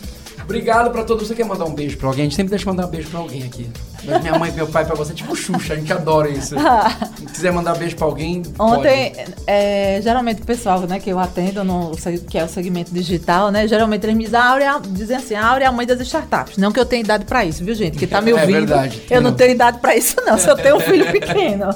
Obrigado 0.43 0.91
pra 0.91 1.05
todos. 1.05 1.29
Você 1.29 1.35
quer 1.35 1.45
mandar 1.45 1.65
um 1.65 1.75
beijo 1.75 1.97
pra 1.97 2.09
alguém? 2.09 2.23
A 2.23 2.25
gente 2.25 2.37
sempre 2.37 2.51
deixa 2.51 2.67
mandar 2.67 2.87
um 2.87 2.91
beijo 2.91 3.09
pra 3.09 3.21
alguém 3.21 3.45
aqui. 3.45 3.71
Minha 4.03 4.39
mãe 4.39 4.51
e 4.51 4.55
meu 4.55 4.67
pai 4.67 4.85
pra 4.85 4.95
você 4.95 5.13
é 5.13 5.15
tipo 5.15 5.35
Xuxa, 5.37 5.75
a 5.75 5.77
gente 5.77 5.93
adora 5.93 6.29
isso. 6.29 6.55
Se 7.19 7.27
quiser 7.27 7.53
mandar 7.53 7.77
beijo 7.77 7.97
pra 7.97 8.07
alguém, 8.07 8.43
Ontem, 8.59 9.13
é, 9.47 10.01
geralmente 10.03 10.43
o 10.43 10.45
pessoal 10.45 10.81
né, 10.81 10.99
que 10.99 11.11
eu 11.11 11.19
atendo, 11.19 11.63
no, 11.65 11.93
que 12.29 12.39
é 12.39 12.45
o 12.45 12.49
segmento 12.49 12.93
digital, 12.93 13.51
né? 13.51 13.67
Geralmente 13.69 14.05
eles 14.05 14.17
me 14.17 14.25
dizem, 14.25 14.39
Áurea, 14.41 14.81
dizem 14.85 15.17
assim, 15.17 15.35
Áurea 15.35 15.65
é 15.67 15.69
a 15.69 15.73
mãe 15.73 15.87
das 15.87 16.01
startups. 16.01 16.57
Não 16.57 16.73
que 16.73 16.81
eu 16.81 16.87
tenha 16.87 17.03
idade 17.03 17.25
para 17.25 17.45
isso, 17.45 17.65
viu, 17.65 17.75
gente? 17.75 17.97
Que 17.99 18.07
tá 18.07 18.21
me 18.21 18.31
É 18.31 18.35
ouvindo. 18.35 18.53
verdade, 18.53 19.03
eu 19.11 19.21
não 19.21 19.31
não. 19.31 19.37
tenho 19.37 19.53
idade 19.53 19.79
para 19.79 19.97
isso, 19.97 20.17
não. 20.25 20.37
Se 20.39 20.49
eu 20.49 20.57
tenho 20.57 20.77
um 20.77 20.81
filho 20.81 21.07
pequeno. 21.13 21.67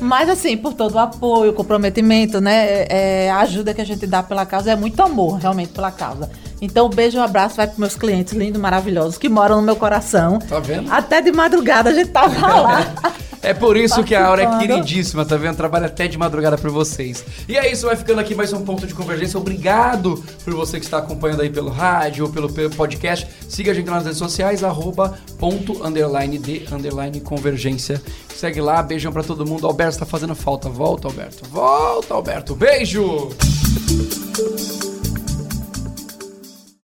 Mas, 0.00 0.28
assim, 0.28 0.56
por 0.56 0.72
todo 0.74 0.94
o 0.94 0.98
apoio, 0.98 1.52
comprometimento, 1.52 2.40
né? 2.40 2.86
é, 2.88 3.30
a 3.30 3.38
ajuda 3.40 3.72
que 3.74 3.80
a 3.80 3.84
gente 3.86 4.06
dá 4.06 4.22
pela 4.22 4.44
causa 4.46 4.72
é 4.72 4.76
muito 4.76 5.00
amor, 5.02 5.38
realmente, 5.38 5.72
pela 5.72 5.90
causa. 5.90 6.30
Então, 6.60 6.86
um 6.86 6.90
beijo 6.90 7.16
e 7.16 7.20
um 7.20 7.24
abraço 7.24 7.56
vai 7.56 7.66
para 7.66 7.76
meus 7.78 7.94
clientes 7.94 8.32
lindos, 8.32 8.60
maravilhosos, 8.60 9.16
que 9.16 9.28
moram 9.28 9.56
no 9.56 9.62
meu 9.62 9.76
coração. 9.76 10.38
Tá 10.40 10.58
vendo? 10.58 10.92
Até 10.92 11.20
de 11.20 11.30
madrugada 11.30 11.90
a 11.90 11.94
gente 11.94 12.10
tava 12.10 12.46
lá. 12.46 12.94
É 13.40 13.54
por 13.54 13.76
isso 13.76 14.02
que 14.02 14.14
a 14.14 14.26
Aura 14.26 14.42
é 14.42 14.58
queridíssima, 14.58 15.24
tá 15.24 15.36
vendo? 15.36 15.56
Trabalha 15.56 15.86
até 15.86 16.08
de 16.08 16.18
madrugada 16.18 16.58
por 16.58 16.70
vocês. 16.70 17.24
E 17.48 17.56
é 17.56 17.70
isso, 17.70 17.86
vai 17.86 17.94
ficando 17.96 18.20
aqui 18.20 18.34
mais 18.34 18.52
um 18.52 18.64
ponto 18.64 18.86
de 18.86 18.92
convergência. 18.94 19.38
Obrigado 19.38 20.22
por 20.44 20.54
você 20.54 20.78
que 20.78 20.84
está 20.84 20.98
acompanhando 20.98 21.42
aí 21.42 21.50
pelo 21.50 21.70
rádio 21.70 22.24
ou 22.24 22.32
pelo 22.32 22.48
podcast. 22.70 23.28
Siga 23.48 23.70
a 23.70 23.74
gente 23.74 23.88
nas 23.88 24.04
redes 24.04 24.18
sociais, 24.18 24.64
arroba 24.64 25.18
ponto 25.38 25.86
underline 25.86 26.36
de 26.36 26.66
underline 26.72 27.20
convergência. 27.20 28.02
Segue 28.34 28.60
lá, 28.60 28.82
beijão 28.82 29.12
pra 29.12 29.22
todo 29.22 29.46
mundo. 29.46 29.66
Alberto 29.66 29.98
tá 29.98 30.06
fazendo 30.06 30.34
falta. 30.34 30.68
Volta, 30.68 31.06
Alberto. 31.08 31.48
Volta, 31.48 32.14
Alberto. 32.14 32.56
Beijo! 32.56 33.30